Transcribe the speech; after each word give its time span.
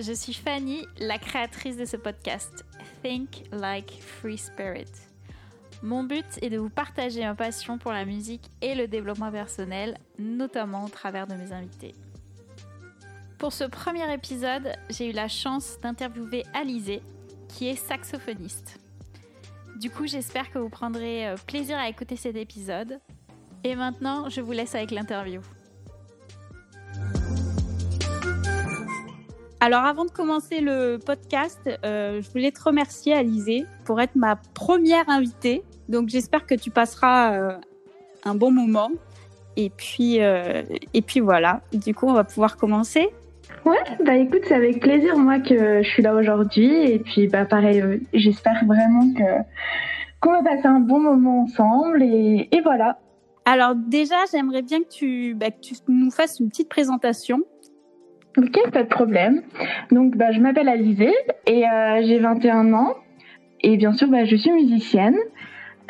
je 0.00 0.12
suis 0.12 0.34
Fanny, 0.34 0.86
la 0.98 1.18
créatrice 1.18 1.76
de 1.76 1.84
ce 1.84 1.96
podcast 1.96 2.64
Think 3.02 3.44
Like 3.52 4.00
Free 4.00 4.38
Spirit. 4.38 4.90
Mon 5.82 6.04
but 6.04 6.24
est 6.40 6.50
de 6.50 6.58
vous 6.58 6.70
partager 6.70 7.22
ma 7.24 7.34
passion 7.34 7.78
pour 7.78 7.92
la 7.92 8.04
musique 8.04 8.48
et 8.60 8.74
le 8.74 8.86
développement 8.86 9.30
personnel, 9.30 9.98
notamment 10.18 10.84
au 10.84 10.88
travers 10.88 11.26
de 11.26 11.34
mes 11.34 11.52
invités. 11.52 11.94
Pour 13.38 13.52
ce 13.52 13.64
premier 13.64 14.12
épisode, 14.12 14.72
j'ai 14.90 15.10
eu 15.10 15.12
la 15.12 15.28
chance 15.28 15.78
d'interviewer 15.80 16.44
Alizé, 16.54 17.02
qui 17.48 17.68
est 17.68 17.76
saxophoniste. 17.76 18.78
Du 19.76 19.90
coup, 19.90 20.06
j'espère 20.06 20.50
que 20.50 20.58
vous 20.58 20.70
prendrez 20.70 21.28
euh, 21.28 21.36
plaisir 21.46 21.78
à 21.78 21.88
écouter 21.88 22.16
cet 22.16 22.36
épisode. 22.36 22.98
Et 23.64 23.74
maintenant, 23.74 24.28
je 24.28 24.40
vous 24.40 24.52
laisse 24.52 24.74
avec 24.74 24.90
l'interview. 24.90 25.40
Alors 29.60 29.84
avant 29.84 30.04
de 30.04 30.10
commencer 30.10 30.60
le 30.60 30.98
podcast, 30.98 31.58
euh, 31.84 32.22
je 32.22 32.30
voulais 32.30 32.52
te 32.52 32.62
remercier 32.62 33.12
Alizé 33.12 33.66
pour 33.84 34.00
être 34.00 34.14
ma 34.14 34.36
première 34.54 35.08
invitée. 35.08 35.64
Donc 35.88 36.08
j'espère 36.08 36.46
que 36.46 36.54
tu 36.54 36.70
passeras 36.70 37.32
euh, 37.32 37.56
un 38.24 38.36
bon 38.36 38.52
moment. 38.52 38.90
Et 39.56 39.70
puis, 39.70 40.22
euh, 40.22 40.62
et 40.94 41.02
puis 41.02 41.18
voilà, 41.18 41.62
du 41.72 41.92
coup 41.92 42.06
on 42.06 42.12
va 42.12 42.22
pouvoir 42.22 42.56
commencer. 42.56 43.08
Ouais, 43.64 43.82
bah 44.04 44.14
écoute, 44.14 44.42
c'est 44.46 44.54
avec 44.54 44.80
plaisir 44.80 45.18
moi 45.18 45.40
que 45.40 45.82
je 45.82 45.88
suis 45.88 46.04
là 46.04 46.14
aujourd'hui. 46.14 46.92
Et 46.92 47.00
puis 47.00 47.26
bah 47.26 47.44
pareil, 47.44 47.82
j'espère 48.14 48.64
vraiment 48.64 49.12
que 49.12 49.42
qu'on 50.20 50.32
va 50.32 50.42
passer 50.44 50.66
un 50.66 50.78
bon 50.78 51.00
moment 51.00 51.42
ensemble. 51.42 52.04
Et, 52.04 52.48
et 52.52 52.60
voilà. 52.60 53.00
Alors 53.44 53.74
déjà, 53.74 54.16
j'aimerais 54.30 54.62
bien 54.62 54.82
que 54.82 54.88
tu, 54.88 55.34
bah, 55.34 55.50
que 55.50 55.60
tu 55.60 55.74
nous 55.88 56.12
fasses 56.12 56.38
une 56.38 56.48
petite 56.48 56.68
présentation 56.68 57.40
Ok, 58.36 58.70
pas 58.72 58.82
de 58.82 58.88
problème. 58.88 59.42
Donc, 59.90 60.16
bah, 60.16 60.30
je 60.32 60.40
m'appelle 60.40 60.68
Alizé 60.68 61.12
et 61.46 61.66
euh, 61.66 62.02
j'ai 62.02 62.18
21 62.18 62.72
ans. 62.72 62.94
Et 63.62 63.76
bien 63.76 63.92
sûr, 63.92 64.08
bah, 64.08 64.24
je 64.24 64.36
suis 64.36 64.52
musicienne. 64.52 65.16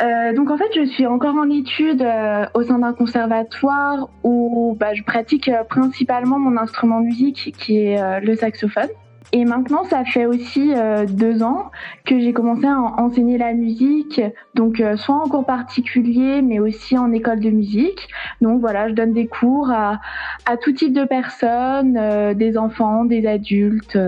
Euh, 0.01 0.33
donc, 0.33 0.51
en 0.51 0.57
fait, 0.57 0.71
je 0.75 0.85
suis 0.85 1.07
encore 1.07 1.35
en 1.35 1.51
études 1.51 2.03
euh, 2.03 2.47
au 2.55 2.63
sein 2.63 2.79
d'un 2.79 2.93
conservatoire 2.93 4.09
où 4.23 4.77
bah, 4.79 4.95
je 4.95 5.03
pratique 5.03 5.51
principalement 5.69 6.39
mon 6.39 6.57
instrument 6.57 7.01
musique 7.01 7.55
qui 7.59 7.79
est 7.79 8.21
le 8.21 8.35
saxophone. 8.37 8.89
Et 9.33 9.45
maintenant, 9.45 9.85
ça 9.85 10.05
fait 10.05 10.25
aussi 10.25 10.73
euh, 10.75 11.05
deux 11.05 11.43
ans 11.43 11.71
que 12.07 12.19
j'ai 12.19 12.33
commencé 12.33 12.67
à 12.67 12.79
enseigner 12.79 13.37
la 13.37 13.53
musique, 13.53 14.21
donc 14.55 14.81
euh, 14.81 14.97
soit 14.97 15.17
en 15.17 15.29
cours 15.29 15.45
particulier, 15.45 16.41
mais 16.41 16.59
aussi 16.61 16.97
en 16.97 17.13
école 17.13 17.41
de 17.41 17.51
musique. 17.51 18.09
Donc 18.41 18.61
voilà, 18.61 18.89
je 18.89 18.95
donne 18.95 19.13
des 19.13 19.27
cours 19.27 19.71
à, 19.71 20.01
à 20.47 20.57
tout 20.57 20.73
type 20.73 20.95
de 20.95 21.05
personnes, 21.05 21.99
euh, 21.99 22.33
des 22.33 22.57
enfants, 22.57 23.05
des 23.05 23.27
adultes, 23.27 23.99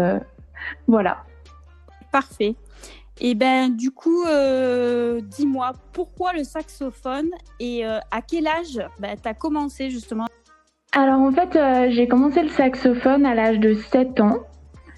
voilà. 0.87 1.19
Parfait. 2.11 2.55
Et 3.21 3.35
ben 3.35 3.69
du 3.69 3.91
coup, 3.91 4.25
dis-moi, 5.23 5.73
pourquoi 5.93 6.33
le 6.33 6.45
saxophone 6.45 7.29
et 7.59 7.85
à 7.85 8.23
quel 8.27 8.47
âge 8.47 8.81
ben, 8.99 9.15
tu 9.23 9.29
as 9.29 9.35
commencé 9.35 9.91
justement? 9.91 10.25
Alors 10.93 11.21
en 11.21 11.31
fait, 11.31 11.59
j'ai 11.91 12.09
commencé 12.09 12.43
le 12.43 12.49
saxophone 12.49 13.27
à 13.27 13.35
l'âge 13.35 13.59
de 13.59 13.75
7 13.75 14.21
ans. 14.21 14.39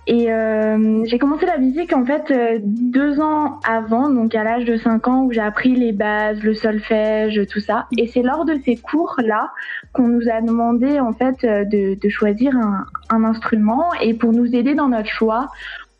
Et 0.08 0.32
euh, 0.32 1.04
j'ai 1.04 1.18
commencé 1.18 1.46
la 1.46 1.58
musique 1.58 1.92
en 1.92 2.04
fait 2.04 2.30
euh, 2.32 2.58
deux 2.60 3.20
ans 3.20 3.60
avant, 3.64 4.10
donc 4.10 4.34
à 4.34 4.42
l'âge 4.42 4.64
de 4.64 4.76
5 4.76 5.06
ans, 5.06 5.22
où 5.24 5.32
j'ai 5.32 5.40
appris 5.40 5.76
les 5.76 5.92
bases, 5.92 6.42
le 6.42 6.54
solfège, 6.54 7.40
tout 7.46 7.60
ça. 7.60 7.86
Et 7.96 8.08
c'est 8.08 8.22
lors 8.22 8.44
de 8.44 8.58
ces 8.64 8.76
cours-là 8.76 9.52
qu'on 9.92 10.08
nous 10.08 10.28
a 10.28 10.40
demandé 10.40 10.98
en 10.98 11.12
fait 11.12 11.44
euh, 11.44 11.64
de, 11.64 11.94
de 11.94 12.08
choisir 12.08 12.56
un, 12.56 12.84
un, 13.10 13.22
instrument. 13.22 13.90
Et 14.00 14.14
pour 14.14 14.32
nous 14.32 14.56
aider 14.56 14.74
dans 14.74 14.88
notre 14.88 15.08
choix, 15.08 15.50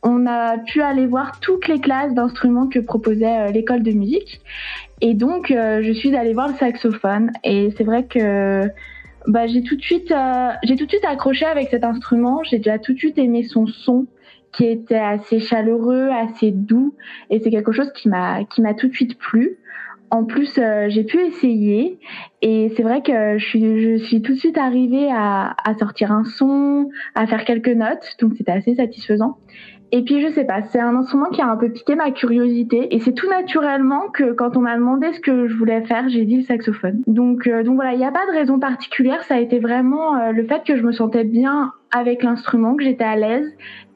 on 0.02 0.26
a 0.26 0.58
pu 0.58 0.82
aller 0.82 1.06
voir 1.06 1.38
toutes 1.38 1.68
les 1.68 1.78
classes 1.78 2.12
d'instruments 2.12 2.66
que 2.66 2.80
proposait 2.80 3.52
l'école 3.52 3.84
de 3.84 3.92
musique. 3.92 4.40
Et 5.00 5.14
donc, 5.14 5.46
je 5.50 5.92
suis 5.92 6.14
allée 6.16 6.32
voir 6.32 6.48
le 6.48 6.54
saxophone. 6.54 7.30
Et 7.44 7.72
c'est 7.76 7.84
vrai 7.84 8.04
que 8.04 8.68
bah, 9.26 9.46
j'ai 9.46 9.62
tout 9.62 9.76
de 9.76 9.82
suite, 9.82 10.10
euh, 10.10 10.50
j'ai 10.62 10.76
tout 10.76 10.84
de 10.86 10.90
suite 10.90 11.04
accroché 11.04 11.44
avec 11.44 11.68
cet 11.68 11.84
instrument. 11.84 12.42
J'ai 12.44 12.58
déjà 12.58 12.78
tout 12.78 12.92
de 12.92 12.98
suite 12.98 13.18
aimé 13.18 13.42
son 13.42 13.66
son, 13.66 14.06
qui 14.52 14.66
était 14.66 14.96
assez 14.96 15.40
chaleureux, 15.40 16.08
assez 16.10 16.50
doux, 16.50 16.94
et 17.30 17.40
c'est 17.40 17.50
quelque 17.50 17.72
chose 17.72 17.90
qui 17.92 18.08
m'a, 18.08 18.44
qui 18.44 18.60
m'a 18.62 18.74
tout 18.74 18.88
de 18.88 18.94
suite 18.94 19.18
plu. 19.18 19.58
En 20.10 20.24
plus, 20.24 20.58
euh, 20.58 20.90
j'ai 20.90 21.04
pu 21.04 21.18
essayer, 21.20 21.98
et 22.42 22.70
c'est 22.76 22.82
vrai 22.82 23.00
que 23.00 23.38
je 23.38 23.44
suis, 23.44 23.80
je 23.80 23.96
suis 24.04 24.20
tout 24.20 24.32
de 24.32 24.38
suite 24.38 24.58
arrivée 24.58 25.08
à, 25.10 25.54
à 25.64 25.74
sortir 25.78 26.12
un 26.12 26.24
son, 26.24 26.90
à 27.14 27.26
faire 27.26 27.46
quelques 27.46 27.68
notes, 27.68 28.16
donc 28.20 28.34
c'était 28.36 28.52
assez 28.52 28.74
satisfaisant. 28.74 29.38
Et 29.94 30.02
puis 30.02 30.22
je 30.26 30.32
sais 30.32 30.44
pas, 30.44 30.62
c'est 30.62 30.80
un 30.80 30.96
instrument 30.96 31.28
qui 31.28 31.42
a 31.42 31.46
un 31.46 31.56
peu 31.56 31.70
piqué 31.70 31.94
ma 31.96 32.10
curiosité 32.10 32.94
et 32.94 32.98
c'est 32.98 33.12
tout 33.12 33.28
naturellement 33.28 34.08
que 34.08 34.32
quand 34.32 34.56
on 34.56 34.60
m'a 34.60 34.74
demandé 34.74 35.12
ce 35.12 35.20
que 35.20 35.46
je 35.46 35.54
voulais 35.54 35.82
faire, 35.82 36.08
j'ai 36.08 36.24
dit 36.24 36.38
le 36.38 36.44
saxophone. 36.44 37.02
Donc 37.06 37.46
euh, 37.46 37.62
donc 37.62 37.74
voilà, 37.74 37.92
il 37.92 37.98
n'y 37.98 38.06
a 38.06 38.10
pas 38.10 38.24
de 38.26 38.32
raison 38.32 38.58
particulière, 38.58 39.22
ça 39.24 39.34
a 39.34 39.38
été 39.38 39.58
vraiment 39.58 40.16
euh, 40.16 40.32
le 40.32 40.46
fait 40.46 40.64
que 40.64 40.76
je 40.76 40.82
me 40.82 40.92
sentais 40.92 41.24
bien 41.24 41.72
avec 41.90 42.22
l'instrument, 42.22 42.74
que 42.74 42.84
j'étais 42.84 43.04
à 43.04 43.16
l'aise 43.16 43.46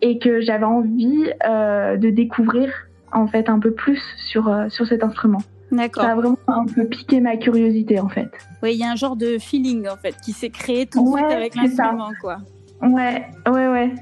et 0.02 0.18
que 0.18 0.42
j'avais 0.42 0.66
envie 0.66 1.30
euh, 1.48 1.96
de 1.96 2.10
découvrir 2.10 2.70
en 3.10 3.26
fait 3.26 3.48
un 3.48 3.58
peu 3.58 3.70
plus 3.70 4.02
sur 4.18 4.54
sur 4.68 4.86
cet 4.86 5.02
instrument. 5.02 5.40
D'accord. 5.72 6.02
Ça 6.02 6.10
a 6.10 6.14
vraiment 6.14 6.36
un 6.46 6.66
peu 6.66 6.84
piqué 6.84 7.20
ma 7.22 7.38
curiosité 7.38 8.00
en 8.00 8.10
fait. 8.10 8.28
Oui, 8.62 8.74
il 8.74 8.78
y 8.78 8.84
a 8.84 8.90
un 8.90 8.96
genre 8.96 9.16
de 9.16 9.38
feeling 9.38 9.88
en 9.88 9.96
fait 9.96 10.14
qui 10.22 10.32
s'est 10.32 10.50
créé 10.50 10.84
tout 10.84 11.02
de 11.02 11.16
suite 11.16 11.32
avec 11.32 11.54
l'instrument 11.54 12.10
quoi. 12.20 12.36
Ouais, 12.82 13.24
ouais, 13.46 13.68
ouais. 13.68 13.94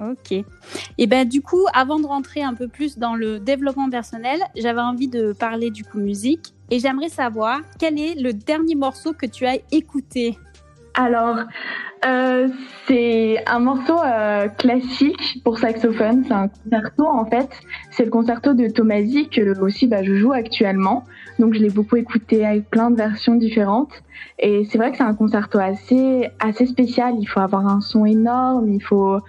Ok. 0.00 0.44
Et 0.98 1.06
ben 1.06 1.28
du 1.28 1.42
coup, 1.42 1.66
avant 1.74 1.98
de 1.98 2.06
rentrer 2.06 2.42
un 2.42 2.54
peu 2.54 2.68
plus 2.68 2.98
dans 2.98 3.14
le 3.14 3.38
développement 3.38 3.90
personnel, 3.90 4.40
j'avais 4.56 4.80
envie 4.80 5.08
de 5.08 5.32
parler 5.32 5.70
du 5.70 5.84
coup 5.84 5.98
musique 5.98 6.54
et 6.70 6.78
j'aimerais 6.78 7.08
savoir 7.08 7.60
quel 7.78 7.98
est 7.98 8.14
le 8.14 8.32
dernier 8.32 8.74
morceau 8.74 9.12
que 9.12 9.26
tu 9.26 9.46
as 9.46 9.58
écouté. 9.72 10.38
Alors, 10.94 11.36
euh, 12.04 12.48
c'est 12.86 13.42
un 13.46 13.58
morceau 13.58 13.98
euh, 14.02 14.48
classique 14.48 15.40
pour 15.44 15.58
saxophone. 15.58 16.24
C'est 16.26 16.32
un 16.32 16.48
concerto 16.48 17.06
en 17.06 17.24
fait. 17.26 17.48
C'est 17.90 18.04
le 18.04 18.10
concerto 18.10 18.54
de 18.54 18.68
Tomasi 18.68 19.28
que 19.28 19.58
aussi 19.60 19.86
bah, 19.86 20.02
je 20.02 20.14
joue 20.14 20.32
actuellement. 20.32 21.04
Donc 21.38 21.54
je 21.54 21.60
l'ai 21.60 21.70
beaucoup 21.70 21.96
écouté 21.96 22.44
avec 22.44 22.70
plein 22.70 22.90
de 22.90 22.96
versions 22.96 23.34
différentes. 23.34 23.92
Et 24.38 24.64
c'est 24.70 24.78
vrai 24.78 24.90
que 24.90 24.96
c'est 24.96 25.04
un 25.04 25.14
concerto 25.14 25.58
assez 25.58 26.30
assez 26.40 26.66
spécial. 26.66 27.14
Il 27.18 27.26
faut 27.26 27.40
avoir 27.40 27.66
un 27.66 27.80
son 27.80 28.06
énorme. 28.06 28.68
Il 28.68 28.82
faut 28.82 29.20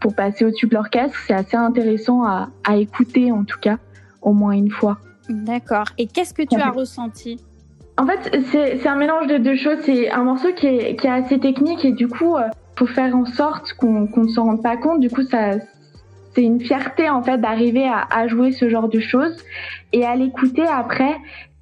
pour 0.00 0.14
passer 0.14 0.44
au 0.44 0.50
tube 0.50 0.72
l'orchestre, 0.72 1.16
c'est 1.26 1.34
assez 1.34 1.56
intéressant 1.56 2.24
à, 2.24 2.48
à, 2.64 2.76
écouter 2.76 3.32
en 3.32 3.44
tout 3.44 3.58
cas, 3.60 3.78
au 4.22 4.32
moins 4.32 4.52
une 4.52 4.70
fois. 4.70 4.98
D'accord. 5.28 5.86
Et 5.98 6.06
qu'est-ce 6.06 6.34
que 6.34 6.42
tu 6.42 6.60
as 6.60 6.70
ressenti? 6.70 7.40
En 7.98 8.06
fait, 8.06 8.38
c'est 8.52 8.86
un 8.86 8.96
mélange 8.96 9.26
de 9.26 9.38
deux 9.38 9.56
choses. 9.56 9.78
C'est 9.84 10.10
un 10.10 10.24
morceau 10.24 10.52
qui 10.54 10.66
est, 10.66 10.96
qui 10.96 11.06
est, 11.06 11.10
assez 11.10 11.38
technique 11.38 11.84
et 11.84 11.92
du 11.92 12.08
coup, 12.08 12.36
euh, 12.36 12.48
faut 12.78 12.86
faire 12.86 13.16
en 13.16 13.24
sorte 13.24 13.72
qu'on 13.74 14.08
ne 14.14 14.28
s'en 14.28 14.44
rende 14.44 14.62
pas 14.62 14.76
compte. 14.76 15.00
Du 15.00 15.08
coup, 15.08 15.22
ça, 15.22 15.52
c'est 16.34 16.42
une 16.42 16.60
fierté 16.60 17.08
en 17.08 17.22
fait 17.22 17.38
d'arriver 17.38 17.88
à, 17.88 18.06
à, 18.10 18.28
jouer 18.28 18.52
ce 18.52 18.68
genre 18.68 18.88
de 18.88 19.00
choses 19.00 19.36
et 19.92 20.04
à 20.04 20.14
l'écouter 20.14 20.66
après. 20.66 21.16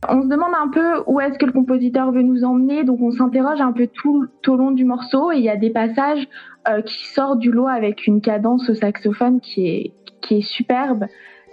On 0.08 0.22
se 0.22 0.28
demande 0.28 0.52
un 0.58 0.68
peu 0.68 1.02
où 1.06 1.20
est-ce 1.20 1.38
que 1.38 1.46
le 1.46 1.52
compositeur 1.52 2.10
veut 2.12 2.22
nous 2.22 2.44
emmener, 2.44 2.84
donc 2.84 3.00
on 3.00 3.10
s'interroge 3.10 3.60
un 3.60 3.72
peu 3.72 3.86
tout, 3.86 4.26
au 4.46 4.56
long 4.56 4.70
du 4.70 4.84
morceau 4.84 5.32
et 5.32 5.36
il 5.36 5.44
y 5.44 5.50
a 5.50 5.56
des 5.56 5.70
passages 5.70 6.26
euh, 6.68 6.82
qui 6.82 7.06
sort 7.06 7.36
du 7.36 7.50
lot 7.50 7.66
avec 7.66 8.06
une 8.06 8.20
cadence 8.20 8.68
au 8.68 8.74
saxophone 8.74 9.40
qui 9.40 9.68
est, 9.68 9.92
qui 10.20 10.38
est 10.38 10.42
superbe 10.42 11.06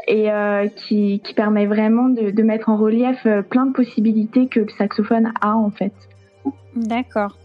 et 0.08 0.32
euh, 0.32 0.68
qui, 0.68 1.22
qui, 1.24 1.34
permet 1.34 1.66
vraiment 1.66 2.10
de, 2.10 2.32
de, 2.32 2.44
mettre 2.44 2.70
en 2.70 2.78
relief 2.78 3.26
euh, 3.26 3.42
plein 3.42 3.66
de 3.66 3.74
possibilités 3.74 4.48
que 4.48 4.62
le 4.62 4.70
saxophone 4.78 5.32
a 5.42 5.56
en 5.56 5.70
fait. 5.70 5.94
D'accord. 6.76 7.38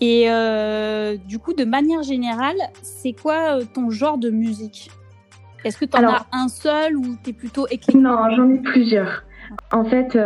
Et 0.00 0.30
euh, 0.30 1.16
du 1.28 1.38
coup, 1.38 1.52
de 1.52 1.64
manière 1.64 2.02
générale, 2.02 2.56
c'est 2.82 3.12
quoi 3.12 3.58
ton 3.74 3.90
genre 3.90 4.18
de 4.18 4.30
musique? 4.30 4.90
Est-ce 5.64 5.78
que 5.78 5.84
tu 5.84 5.98
en 5.98 6.08
as 6.08 6.26
un 6.32 6.48
seul 6.48 6.96
ou 6.96 7.16
tu 7.22 7.30
es 7.30 7.32
plutôt 7.34 7.66
éclectique? 7.66 8.00
Non, 8.00 8.30
j'en 8.34 8.48
ai 8.50 8.58
plusieurs. 8.58 9.24
En 9.72 9.84
fait, 9.84 10.16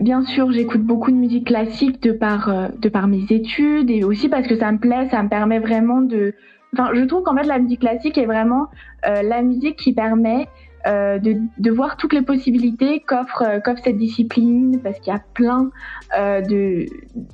bien 0.00 0.22
sûr, 0.24 0.52
j'écoute 0.52 0.82
beaucoup 0.82 1.10
de 1.10 1.16
musique 1.16 1.46
classique 1.48 2.02
de 2.02 2.12
par, 2.12 2.48
euh, 2.48 2.68
de 2.78 2.88
par 2.88 3.08
mes 3.08 3.24
études 3.30 3.90
et 3.90 4.04
aussi 4.04 4.28
parce 4.28 4.46
que 4.46 4.56
ça 4.56 4.70
me 4.72 4.78
plaît, 4.78 5.08
ça 5.10 5.22
me 5.22 5.28
permet 5.28 5.58
vraiment 5.58 6.00
de. 6.00 6.34
Enfin, 6.72 6.90
je 6.94 7.04
trouve 7.04 7.22
qu'en 7.22 7.36
fait, 7.36 7.44
la 7.44 7.58
musique 7.58 7.80
classique 7.80 8.18
est 8.18 8.26
vraiment 8.26 8.68
euh, 9.06 9.22
la 9.22 9.42
musique 9.42 9.76
qui 9.76 9.92
permet 9.92 10.48
euh, 10.86 11.18
de, 11.18 11.36
de, 11.58 11.70
voir 11.70 11.96
toutes 11.96 12.12
les 12.12 12.20
possibilités 12.20 13.00
qu'offre 13.00 13.42
euh, 13.42 13.60
qu'offre 13.60 13.80
cette 13.82 13.96
discipline 13.96 14.80
parce 14.82 14.98
qu'il 15.00 15.12
y 15.12 15.16
a 15.16 15.22
plein 15.32 15.70
euh, 16.18 16.42
de, 16.42 16.84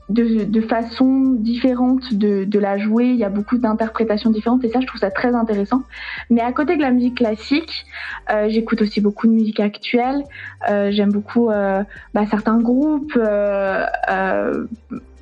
de, 0.08 0.44
de, 0.44 0.60
façons 0.60 1.32
différentes 1.32 2.14
de, 2.14 2.44
de, 2.44 2.58
la 2.60 2.78
jouer. 2.78 3.06
Il 3.06 3.16
y 3.16 3.24
a 3.24 3.28
beaucoup 3.28 3.58
d'interprétations 3.58 4.30
différentes 4.30 4.64
et 4.64 4.68
ça 4.68 4.80
je 4.80 4.86
trouve 4.86 5.00
ça 5.00 5.10
très 5.10 5.34
intéressant. 5.34 5.82
Mais 6.30 6.42
à 6.42 6.52
côté 6.52 6.76
de 6.76 6.82
la 6.82 6.92
musique 6.92 7.16
classique 7.16 7.86
euh, 8.30 8.48
j'écoute 8.48 8.82
aussi 8.82 9.00
beaucoup 9.00 9.26
de 9.26 9.32
musique 9.32 9.60
actuelle. 9.60 10.22
J'aime 10.68 11.10
beaucoup 11.10 11.48
bah, 11.48 12.26
certains 12.30 12.58
groupes 12.60 13.18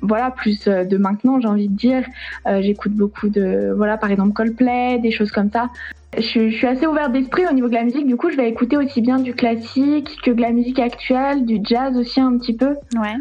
voilà 0.01 0.31
plus 0.31 0.65
de 0.65 0.97
maintenant 0.97 1.39
j'ai 1.39 1.47
envie 1.47 1.67
de 1.67 1.75
dire. 1.75 2.03
J'écoute 2.59 2.93
beaucoup 2.93 3.29
de 3.29 3.73
voilà 3.75 3.97
par 3.97 4.11
exemple 4.11 4.33
Coldplay 4.33 4.99
des 4.99 5.11
choses 5.11 5.31
comme 5.31 5.51
ça. 5.51 5.69
Je, 6.17 6.49
je 6.49 6.55
suis 6.55 6.67
assez 6.67 6.87
ouverte 6.87 7.11
d'esprit 7.11 7.43
au 7.49 7.53
niveau 7.53 7.67
de 7.67 7.75
la 7.75 7.83
musique. 7.83 8.07
Du 8.07 8.15
coup 8.15 8.29
je 8.31 8.37
vais 8.37 8.49
écouter 8.49 8.77
aussi 8.77 9.01
bien 9.01 9.19
du 9.19 9.33
classique 9.33 10.17
que 10.23 10.31
de 10.31 10.41
la 10.41 10.51
musique 10.51 10.79
actuelle 10.79 11.45
du 11.45 11.59
jazz 11.63 11.95
aussi 11.97 12.19
un 12.19 12.37
petit 12.37 12.55
peu. 12.55 12.75
Ouais 12.95 13.15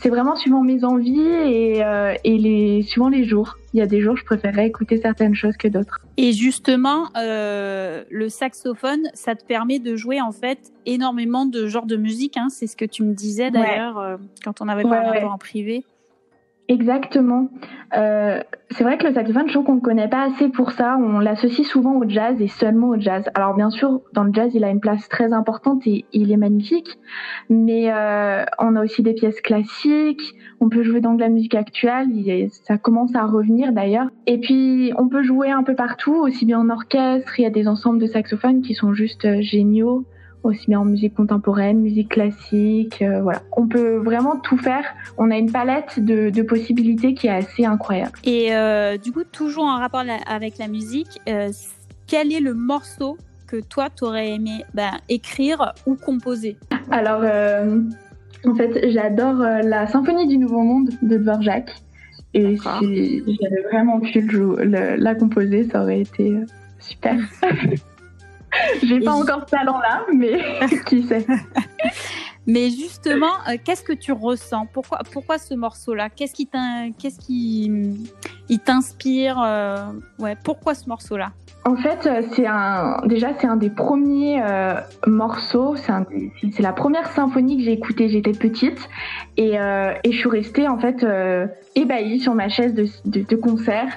c'est 0.00 0.08
vraiment 0.08 0.36
suivant 0.36 0.62
mes 0.62 0.84
envies 0.84 1.20
et, 1.20 1.84
euh, 1.84 2.14
et 2.24 2.38
les, 2.38 2.82
suivant 2.82 3.08
les 3.08 3.24
jours. 3.24 3.56
Il 3.72 3.78
y 3.78 3.82
a 3.82 3.86
des 3.86 4.00
jours, 4.00 4.16
je 4.16 4.24
préférerais 4.24 4.66
écouter 4.66 5.00
certaines 5.00 5.34
choses 5.34 5.56
que 5.56 5.68
d'autres. 5.68 5.98
Et 6.16 6.32
justement, 6.32 7.08
euh, 7.16 8.04
le 8.10 8.28
saxophone, 8.28 9.02
ça 9.14 9.34
te 9.34 9.44
permet 9.44 9.78
de 9.78 9.96
jouer 9.96 10.20
en 10.20 10.32
fait 10.32 10.72
énormément 10.86 11.46
de 11.46 11.66
genres 11.66 11.86
de 11.86 11.96
musique. 11.96 12.36
Hein. 12.36 12.48
C'est 12.50 12.66
ce 12.66 12.76
que 12.76 12.84
tu 12.84 13.02
me 13.02 13.14
disais 13.14 13.50
d'ailleurs 13.50 13.98
euh, 13.98 14.16
quand 14.44 14.60
on 14.60 14.68
avait 14.68 14.82
parlé 14.82 15.22
en 15.22 15.38
privé. 15.38 15.84
Exactement. 16.70 17.48
Euh, 17.96 18.40
c'est 18.70 18.84
vrai 18.84 18.96
que 18.96 19.04
le 19.04 19.12
saxophone, 19.12 19.48
je 19.48 19.54
trouve 19.54 19.64
qu'on 19.64 19.74
ne 19.74 19.80
connaît 19.80 20.06
pas 20.06 20.22
assez 20.22 20.48
pour 20.48 20.70
ça. 20.70 20.96
On 20.98 21.18
l'associe 21.18 21.66
souvent 21.66 21.96
au 21.96 22.08
jazz 22.08 22.40
et 22.40 22.46
seulement 22.46 22.90
au 22.90 23.00
jazz. 23.00 23.24
Alors 23.34 23.56
bien 23.56 23.70
sûr, 23.70 24.02
dans 24.12 24.22
le 24.22 24.32
jazz, 24.32 24.52
il 24.54 24.62
a 24.62 24.70
une 24.70 24.78
place 24.78 25.08
très 25.08 25.32
importante 25.32 25.84
et 25.88 26.04
il 26.12 26.30
est 26.30 26.36
magnifique. 26.36 27.00
Mais 27.48 27.92
euh, 27.92 28.44
on 28.60 28.76
a 28.76 28.84
aussi 28.84 29.02
des 29.02 29.14
pièces 29.14 29.40
classiques. 29.40 30.36
On 30.60 30.68
peut 30.68 30.84
jouer 30.84 31.00
dans 31.00 31.14
de 31.14 31.20
la 31.20 31.28
musique 31.28 31.56
actuelle. 31.56 32.06
ça 32.62 32.78
commence 32.78 33.16
à 33.16 33.26
revenir 33.26 33.72
d'ailleurs. 33.72 34.06
Et 34.28 34.38
puis, 34.38 34.92
on 34.96 35.08
peut 35.08 35.24
jouer 35.24 35.50
un 35.50 35.64
peu 35.64 35.74
partout, 35.74 36.14
aussi 36.14 36.46
bien 36.46 36.60
en 36.60 36.70
orchestre. 36.70 37.40
Il 37.40 37.42
y 37.42 37.46
a 37.46 37.50
des 37.50 37.66
ensembles 37.66 37.98
de 37.98 38.06
saxophones 38.06 38.62
qui 38.62 38.74
sont 38.74 38.92
juste 38.92 39.24
euh, 39.24 39.40
géniaux 39.40 40.04
aussi 40.42 40.66
bien 40.68 40.80
en 40.80 40.84
musique 40.84 41.14
contemporaine, 41.14 41.80
musique 41.80 42.10
classique, 42.10 43.02
euh, 43.02 43.20
voilà. 43.22 43.42
On 43.56 43.66
peut 43.66 43.96
vraiment 43.96 44.36
tout 44.36 44.56
faire. 44.56 44.84
On 45.18 45.30
a 45.30 45.36
une 45.36 45.50
palette 45.50 46.00
de, 46.00 46.30
de 46.30 46.42
possibilités 46.42 47.14
qui 47.14 47.26
est 47.26 47.30
assez 47.30 47.64
incroyable. 47.64 48.12
Et 48.24 48.54
euh, 48.54 48.96
du 48.96 49.12
coup, 49.12 49.24
toujours 49.24 49.64
en 49.64 49.78
rapport 49.78 50.04
avec 50.26 50.58
la 50.58 50.68
musique, 50.68 51.20
euh, 51.28 51.50
quel 52.06 52.32
est 52.32 52.40
le 52.40 52.54
morceau 52.54 53.18
que 53.46 53.60
toi, 53.60 53.88
tu 53.94 54.04
aurais 54.04 54.30
aimé 54.30 54.64
ben, 54.74 54.92
écrire 55.08 55.72
ou 55.86 55.94
composer? 55.94 56.56
Alors, 56.90 57.20
euh, 57.22 57.80
en 58.46 58.54
fait, 58.54 58.90
j'adore 58.90 59.38
la 59.38 59.86
Symphonie 59.86 60.26
du 60.26 60.38
Nouveau 60.38 60.62
Monde 60.62 60.90
de 61.02 61.18
Dvorak. 61.18 61.70
Et 62.32 62.56
si 62.56 63.24
j'avais 63.42 63.62
vraiment 63.62 63.98
pu 63.98 64.20
le, 64.20 64.94
la 64.96 65.14
composer, 65.16 65.68
ça 65.68 65.82
aurait 65.82 66.02
été 66.02 66.36
super. 66.78 67.18
J'ai 68.82 69.00
pas 69.00 69.12
encore 69.12 69.42
ce 69.46 69.50
talent-là, 69.50 70.06
mais 70.14 70.40
qui 70.86 71.02
sait. 71.04 71.26
Mais 72.46 72.70
justement, 72.70 73.34
euh, 73.48 73.56
qu'est-ce 73.62 73.82
que 73.82 73.92
tu 73.92 74.12
ressens? 74.12 74.66
Pourquoi, 74.72 75.00
pourquoi 75.12 75.38
ce 75.38 75.54
morceau-là? 75.54 76.08
Qu'est-ce 76.08 76.32
qui 76.32 76.48
t'inspire 78.58 79.40
euh, 79.40 79.92
Ouais, 80.18 80.36
pourquoi 80.42 80.74
ce 80.74 80.88
morceau-là? 80.88 81.32
En 81.64 81.76
fait, 81.76 82.06
euh, 82.06 82.22
c'est 82.32 82.46
un 82.46 83.02
déjà 83.04 83.28
c'est 83.38 83.46
un 83.46 83.56
des 83.56 83.70
premiers 83.70 84.42
morceaux. 85.06 85.76
C'est 85.76 86.62
la 86.62 86.72
première 86.72 87.08
symphonie 87.08 87.58
que 87.58 87.64
j'ai 87.64 87.72
écoutée. 87.72 88.08
J'étais 88.08 88.32
petite 88.32 88.88
et, 89.36 89.54
et, 89.54 90.12
je 90.12 90.16
suis 90.16 90.28
restée 90.28 90.68
en 90.68 90.78
fait 90.78 91.06
ébahie 91.74 92.20
sur 92.20 92.34
ma 92.34 92.48
chaise 92.48 92.74
de, 92.74 92.86
de, 93.04 93.20
de 93.22 93.36
concert 93.36 93.88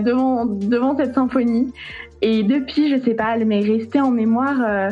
devant 0.00 0.46
devant 0.46 0.96
cette 0.96 1.14
symphonie. 1.14 1.72
Et 2.22 2.44
depuis, 2.44 2.88
je 2.88 3.02
sais 3.02 3.14
pas, 3.14 3.34
elle 3.36 3.44
m'est 3.44 3.60
restée 3.60 4.00
en 4.00 4.12
mémoire 4.12 4.56
euh, 4.64 4.88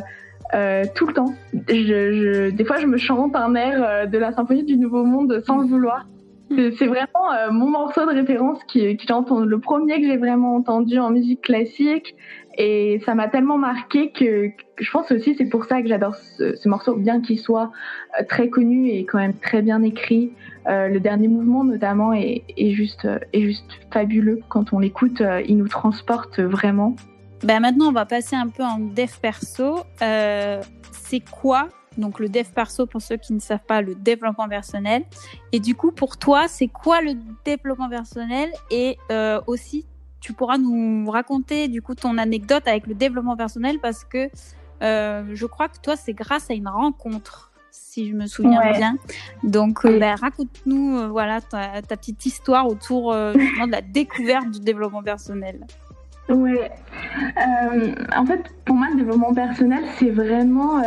euh, 0.54 0.84
tout 0.96 1.06
le 1.06 1.14
temps. 1.14 1.32
Je, 1.68 1.74
je, 1.74 2.50
des 2.50 2.64
fois, 2.64 2.78
je 2.78 2.86
me 2.86 2.98
chante 2.98 3.36
un 3.36 3.54
air 3.54 3.82
euh, 3.82 4.06
de 4.06 4.18
la 4.18 4.32
symphonie 4.32 4.64
du 4.64 4.76
Nouveau 4.76 5.04
Monde 5.04 5.40
sans 5.46 5.58
le 5.58 5.66
vouloir. 5.66 6.06
C'est 6.50 6.86
vraiment 6.86 7.32
euh, 7.32 7.52
mon 7.52 7.68
morceau 7.68 8.04
de 8.06 8.12
référence 8.12 8.58
qui, 8.64 8.96
qui 8.96 9.06
le 9.06 9.58
premier 9.58 10.00
que 10.00 10.06
j'ai 10.06 10.16
vraiment 10.16 10.56
entendu 10.56 10.98
en 10.98 11.10
musique 11.10 11.42
classique. 11.42 12.16
Et 12.58 13.00
ça 13.06 13.14
m'a 13.14 13.28
tellement 13.28 13.56
marqué 13.56 14.10
que, 14.10 14.50
je 14.78 14.90
pense 14.90 15.12
aussi 15.12 15.36
c'est 15.36 15.48
pour 15.48 15.64
ça 15.64 15.80
que 15.80 15.86
j'adore 15.86 16.16
ce, 16.16 16.56
ce, 16.56 16.68
morceau, 16.68 16.96
bien 16.96 17.20
qu'il 17.20 17.38
soit 17.38 17.70
euh, 18.18 18.24
très 18.28 18.48
connu 18.48 18.88
et 18.88 19.04
quand 19.04 19.18
même 19.18 19.38
très 19.38 19.62
bien 19.62 19.82
écrit. 19.82 20.32
Euh, 20.66 20.88
le 20.88 20.98
dernier 20.98 21.28
mouvement 21.28 21.62
notamment 21.62 22.12
est, 22.12 22.42
juste, 22.72 23.06
est 23.32 23.42
juste 23.42 23.70
fabuleux. 23.92 24.40
Quand 24.48 24.72
on 24.72 24.80
l'écoute, 24.80 25.22
il 25.46 25.56
nous 25.56 25.68
transporte 25.68 26.40
vraiment. 26.40 26.96
Ben 27.44 27.60
maintenant, 27.60 27.88
on 27.88 27.92
va 27.92 28.06
passer 28.06 28.34
un 28.34 28.48
peu 28.48 28.64
en 28.64 28.78
dev 28.78 29.10
perso. 29.22 29.84
C'est 30.00 31.22
quoi 31.30 31.68
donc 32.00 32.18
le 32.18 32.28
dev 32.28 32.46
perso 32.54 32.86
pour 32.86 33.02
ceux 33.02 33.16
qui 33.16 33.32
ne 33.32 33.40
savent 33.40 33.64
pas 33.66 33.82
le 33.82 33.94
développement 33.94 34.48
personnel. 34.48 35.04
Et 35.52 35.60
du 35.60 35.74
coup 35.74 35.92
pour 35.92 36.16
toi 36.16 36.48
c'est 36.48 36.68
quoi 36.68 37.00
le 37.00 37.12
développement 37.44 37.88
personnel? 37.88 38.50
Et 38.70 38.98
euh, 39.10 39.40
aussi 39.46 39.86
tu 40.20 40.32
pourras 40.32 40.58
nous 40.58 41.10
raconter 41.10 41.68
du 41.68 41.82
coup 41.82 41.94
ton 41.94 42.18
anecdote 42.18 42.66
avec 42.66 42.86
le 42.86 42.94
développement 42.94 43.36
personnel 43.36 43.78
parce 43.80 44.04
que 44.04 44.28
euh, 44.82 45.24
je 45.32 45.46
crois 45.46 45.68
que 45.68 45.78
toi 45.82 45.96
c'est 45.96 46.12
grâce 46.12 46.50
à 46.50 46.54
une 46.54 46.68
rencontre 46.68 47.52
si 47.70 48.08
je 48.08 48.14
me 48.14 48.26
souviens 48.26 48.72
bien. 48.72 48.96
Donc 49.44 49.84
euh, 49.84 49.98
ben, 49.98 50.16
raconte-nous 50.16 50.98
euh, 50.98 51.08
voilà 51.08 51.40
ta, 51.40 51.82
ta, 51.82 51.96
petite 51.96 52.26
histoire 52.26 52.66
autour 52.66 53.12
de 53.12 53.70
la 53.70 53.80
découverte 53.80 54.50
du 54.50 54.60
développement 54.60 55.02
personnel. 55.02 55.66
Oui. 56.28 56.56
En 58.16 58.24
fait, 58.24 58.44
pour 58.64 58.76
moi, 58.76 58.86
le 58.90 58.98
développement 58.98 59.34
personnel, 59.34 59.82
c'est 59.98 60.10
vraiment 60.10 60.80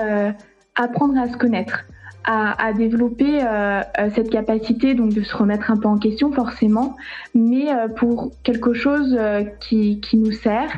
apprendre 0.75 1.19
à 1.19 1.27
se 1.27 1.37
connaître, 1.37 1.85
à, 2.25 2.65
à 2.65 2.73
développer 2.73 3.43
euh, 3.43 3.81
euh 3.99 4.09
cette 4.15 4.29
capacité 4.29 4.93
donc 4.93 5.13
de 5.13 5.23
se 5.23 5.35
remettre 5.35 5.71
un 5.71 5.77
peu 5.77 5.87
en 5.87 5.97
question, 5.97 6.31
forcément, 6.31 6.95
mais 7.35 7.73
euh, 7.73 7.87
pour 7.87 8.31
quelque 8.43 8.73
chose 8.73 9.15
euh, 9.19 9.43
qui, 9.59 9.99
qui 9.99 10.17
nous 10.17 10.31
sert, 10.31 10.71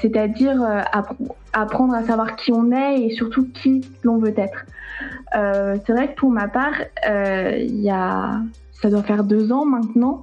c'est-à-dire 0.00 0.62
apprendre 1.52 1.94
à 1.94 2.02
savoir 2.04 2.36
qui 2.36 2.52
on 2.52 2.70
est 2.70 3.00
et 3.00 3.10
surtout 3.10 3.48
qui 3.52 3.80
l'on 4.04 4.18
veut 4.18 4.34
être. 4.36 4.64
c'est 5.32 5.92
vrai 5.92 6.12
que 6.12 6.14
pour 6.14 6.30
ma 6.30 6.46
part, 6.46 6.74
il 7.04 7.80
y 7.80 7.90
a, 7.90 8.40
ça 8.70 8.90
doit 8.90 9.02
faire 9.02 9.24
deux 9.24 9.50
ans 9.50 9.64
maintenant, 9.64 10.22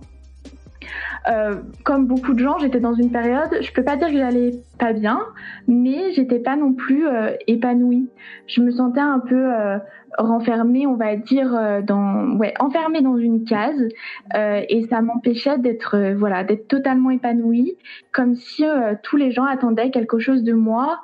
euh, 1.29 1.55
comme 1.83 2.05
beaucoup 2.05 2.33
de 2.33 2.39
gens, 2.39 2.57
j'étais 2.57 2.79
dans 2.79 2.93
une 2.93 3.11
période, 3.11 3.49
je 3.61 3.71
peux 3.71 3.83
pas 3.83 3.95
dire 3.95 4.07
que 4.07 4.17
j'allais 4.17 4.51
pas 4.79 4.93
bien, 4.93 5.21
mais 5.67 6.11
j'étais 6.13 6.39
pas 6.39 6.55
non 6.55 6.73
plus 6.73 7.07
euh, 7.07 7.31
épanouie. 7.47 8.09
Je 8.47 8.61
me 8.61 8.71
sentais 8.71 8.99
un 8.99 9.19
peu 9.19 9.53
euh, 9.53 9.77
renfermée, 10.17 10.85
on 10.85 10.95
va 10.95 11.15
dire, 11.15 11.55
euh, 11.55 11.81
dans, 11.81 12.37
ouais, 12.37 12.53
enfermée 12.59 13.01
dans 13.01 13.17
une 13.17 13.45
case, 13.45 13.87
euh, 14.35 14.61
et 14.67 14.85
ça 14.87 15.01
m'empêchait 15.01 15.57
d'être, 15.57 16.13
voilà, 16.17 16.43
d'être 16.43 16.67
totalement 16.67 17.09
épanouie, 17.09 17.77
comme 18.11 18.35
si 18.35 18.63
tous 19.03 19.17
les 19.17 19.31
gens 19.31 19.45
attendaient 19.45 19.91
quelque 19.91 20.19
chose 20.19 20.43
de 20.43 20.53
moi 20.53 20.99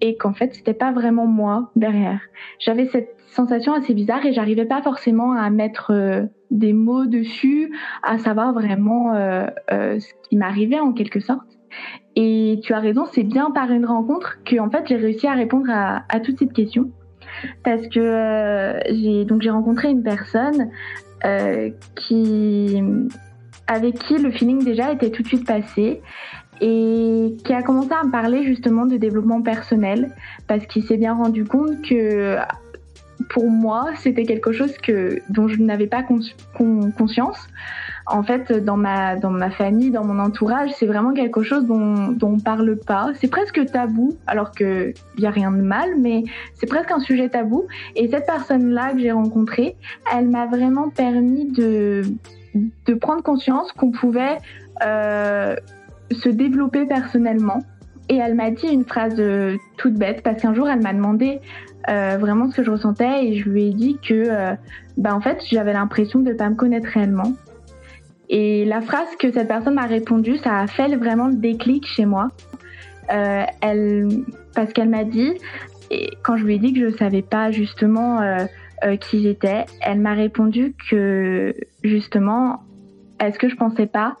et 0.00 0.16
qu'en 0.16 0.32
fait 0.32 0.54
c'était 0.54 0.74
pas 0.74 0.92
vraiment 0.92 1.26
moi 1.26 1.70
derrière. 1.76 2.20
J'avais 2.58 2.86
cette 2.86 3.16
sensation 3.28 3.72
assez 3.72 3.94
bizarre 3.94 4.24
et 4.26 4.32
j'arrivais 4.32 4.66
pas 4.66 4.82
forcément 4.82 5.32
à 5.32 5.48
mettre 5.48 6.28
des 6.52 6.72
mots 6.72 7.06
dessus, 7.06 7.72
à 8.02 8.18
savoir 8.18 8.52
vraiment 8.52 9.14
euh, 9.14 9.46
euh, 9.72 9.98
ce 9.98 10.08
qui 10.28 10.36
m'arrivait 10.36 10.78
en 10.78 10.92
quelque 10.92 11.20
sorte. 11.20 11.46
Et 12.14 12.60
tu 12.62 12.74
as 12.74 12.80
raison, 12.80 13.06
c'est 13.10 13.22
bien 13.22 13.50
par 13.50 13.70
une 13.70 13.86
rencontre 13.86 14.38
que 14.44 14.60
en 14.60 14.70
fait 14.70 14.86
j'ai 14.86 14.96
réussi 14.96 15.26
à 15.26 15.32
répondre 15.32 15.70
à, 15.70 16.04
à 16.10 16.20
toute 16.20 16.38
cette 16.38 16.52
question 16.52 16.90
parce 17.64 17.88
que 17.88 17.98
euh, 17.98 18.78
j'ai 18.90 19.24
donc 19.24 19.40
j'ai 19.40 19.50
rencontré 19.50 19.88
une 19.88 20.02
personne 20.02 20.70
qui 21.94 22.82
avec 23.68 23.94
qui 23.94 24.18
le 24.18 24.30
feeling 24.32 24.64
déjà 24.64 24.92
était 24.92 25.10
tout 25.10 25.22
de 25.22 25.28
suite 25.28 25.46
passé 25.46 26.02
et 26.60 27.36
qui 27.44 27.52
a 27.52 27.62
commencé 27.62 27.90
à 27.92 28.04
me 28.04 28.10
parler 28.10 28.42
justement 28.42 28.86
de 28.86 28.96
développement 28.96 29.40
personnel 29.40 30.14
parce 30.46 30.66
qu'il 30.66 30.84
s'est 30.84 30.96
bien 30.96 31.14
rendu 31.14 31.44
compte 31.44 31.80
que 31.82 32.36
pour 33.32 33.50
moi, 33.50 33.86
c'était 33.96 34.24
quelque 34.24 34.52
chose 34.52 34.76
que, 34.76 35.20
dont 35.30 35.48
je 35.48 35.60
n'avais 35.60 35.86
pas 35.86 36.02
conscience. 36.02 37.48
En 38.06 38.22
fait, 38.22 38.52
dans 38.52 38.76
ma, 38.76 39.16
dans 39.16 39.30
ma 39.30 39.50
famille, 39.50 39.90
dans 39.90 40.04
mon 40.04 40.18
entourage, 40.18 40.70
c'est 40.76 40.86
vraiment 40.86 41.14
quelque 41.14 41.42
chose 41.42 41.66
dont, 41.66 42.08
dont 42.08 42.34
on 42.34 42.38
parle 42.38 42.76
pas. 42.76 43.12
C'est 43.14 43.30
presque 43.30 43.64
tabou, 43.72 44.16
alors 44.26 44.50
qu'il 44.50 44.92
n'y 45.18 45.26
a 45.26 45.30
rien 45.30 45.50
de 45.50 45.62
mal, 45.62 45.88
mais 45.98 46.24
c'est 46.54 46.66
presque 46.66 46.90
un 46.90 47.00
sujet 47.00 47.30
tabou. 47.30 47.64
Et 47.96 48.08
cette 48.08 48.26
personne-là 48.26 48.92
que 48.92 48.98
j'ai 48.98 49.12
rencontrée, 49.12 49.76
elle 50.14 50.28
m'a 50.28 50.46
vraiment 50.46 50.90
permis 50.90 51.50
de, 51.52 52.02
de 52.86 52.94
prendre 52.94 53.22
conscience 53.22 53.72
qu'on 53.72 53.92
pouvait 53.92 54.36
euh, 54.84 55.56
se 56.10 56.28
développer 56.28 56.84
personnellement. 56.84 57.60
Et 58.10 58.16
elle 58.16 58.34
m'a 58.34 58.50
dit 58.50 58.66
une 58.66 58.84
phrase 58.84 59.14
euh, 59.18 59.56
toute 59.78 59.94
bête, 59.94 60.22
parce 60.22 60.42
qu'un 60.42 60.52
jour, 60.52 60.68
elle 60.68 60.82
m'a 60.82 60.92
demandé 60.92 61.40
euh, 61.88 62.16
vraiment 62.18 62.50
ce 62.50 62.56
que 62.56 62.64
je 62.64 62.70
ressentais 62.70 63.26
et 63.26 63.38
je 63.38 63.48
lui 63.48 63.68
ai 63.68 63.72
dit 63.72 63.98
que 64.06 64.14
euh, 64.14 64.54
bah, 64.96 65.14
en 65.14 65.20
fait 65.20 65.38
j'avais 65.50 65.72
l'impression 65.72 66.20
de 66.20 66.30
ne 66.30 66.34
pas 66.34 66.48
me 66.48 66.54
connaître 66.54 66.88
réellement. 66.88 67.32
Et 68.28 68.64
la 68.64 68.80
phrase 68.80 69.08
que 69.18 69.30
cette 69.30 69.48
personne 69.48 69.74
m'a 69.74 69.86
répondu, 69.86 70.38
ça 70.38 70.58
a 70.58 70.66
fait 70.66 70.94
vraiment 70.96 71.28
le 71.28 71.34
déclic 71.34 71.86
chez 71.86 72.06
moi. 72.06 72.28
Euh, 73.12 73.44
parce 74.54 74.72
qu'elle 74.72 74.88
m'a 74.88 75.04
dit, 75.04 75.34
quand 76.22 76.36
je 76.36 76.44
lui 76.44 76.54
ai 76.54 76.58
dit 76.58 76.72
que 76.72 76.80
je 76.80 76.86
ne 76.86 76.96
savais 76.96 77.20
pas 77.20 77.50
justement 77.50 78.20
qui 79.00 79.22
j'étais, 79.22 79.66
elle 79.82 80.00
m'a 80.00 80.14
répondu 80.14 80.74
que 80.88 81.52
justement, 81.84 82.62
est-ce 83.20 83.38
que 83.38 83.50
je 83.50 83.56
pensais 83.56 83.86
pas 83.86 84.16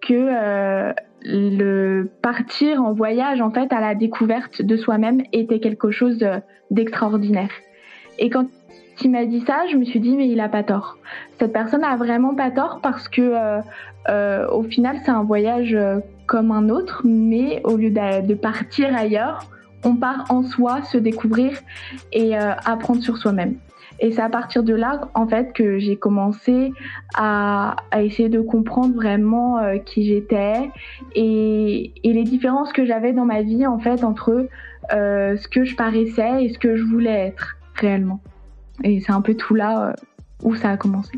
que 0.00 0.92
le 1.24 2.10
partir 2.22 2.82
en 2.82 2.92
voyage 2.92 3.40
en 3.40 3.50
fait 3.50 3.72
à 3.72 3.80
la 3.80 3.94
découverte 3.94 4.62
de 4.62 4.76
soi-même 4.76 5.22
était 5.32 5.60
quelque 5.60 5.90
chose 5.90 6.24
d'extraordinaire. 6.70 7.50
Et 8.18 8.30
quand 8.30 8.46
il 9.02 9.10
m'a 9.10 9.24
dit 9.24 9.42
ça, 9.46 9.64
je 9.70 9.76
me 9.76 9.84
suis 9.84 10.00
dit 10.00 10.16
mais 10.16 10.28
il 10.28 10.40
a 10.40 10.48
pas 10.48 10.62
tort. 10.62 10.98
Cette 11.38 11.52
personne 11.52 11.84
a 11.84 11.96
vraiment 11.96 12.34
pas 12.34 12.50
tort 12.50 12.80
parce 12.82 13.08
que 13.08 13.20
euh, 13.22 13.60
euh, 14.08 14.48
au 14.48 14.62
final 14.62 14.98
c'est 15.04 15.10
un 15.10 15.24
voyage 15.24 15.74
euh, 15.74 16.00
comme 16.26 16.50
un 16.50 16.68
autre, 16.68 17.02
mais 17.04 17.60
au 17.64 17.76
lieu 17.76 17.90
de, 17.90 18.34
partir 18.34 18.94
ailleurs, 18.94 19.50
on 19.84 19.96
part 19.96 20.24
en 20.30 20.42
soi 20.42 20.82
se 20.82 20.96
découvrir 20.96 21.58
et 22.12 22.36
apprendre 22.36 23.02
sur 23.02 23.18
soi-même. 23.18 23.56
Et 24.00 24.12
c'est 24.12 24.22
à 24.22 24.28
partir 24.28 24.62
de 24.62 24.74
là, 24.74 25.08
en 25.14 25.26
fait, 25.26 25.52
que 25.52 25.78
j'ai 25.78 25.96
commencé 25.96 26.72
à, 27.14 27.76
essayer 27.96 28.28
de 28.28 28.40
comprendre 28.40 28.94
vraiment 28.94 29.60
qui 29.84 30.04
j'étais 30.04 30.70
et, 31.14 31.92
les 32.02 32.24
différences 32.24 32.72
que 32.72 32.84
j'avais 32.84 33.12
dans 33.12 33.24
ma 33.24 33.42
vie, 33.42 33.66
en 33.66 33.78
fait, 33.78 34.02
entre 34.04 34.48
ce 34.90 35.48
que 35.48 35.64
je 35.64 35.76
paraissais 35.76 36.44
et 36.44 36.52
ce 36.52 36.58
que 36.58 36.76
je 36.76 36.82
voulais 36.82 37.28
être 37.28 37.56
réellement. 37.74 38.20
Et 38.84 39.00
c'est 39.00 39.12
un 39.12 39.20
peu 39.20 39.34
tout 39.34 39.54
là 39.54 39.88
euh, 39.88 39.92
où 40.42 40.54
ça 40.54 40.70
a 40.70 40.76
commencé. 40.76 41.12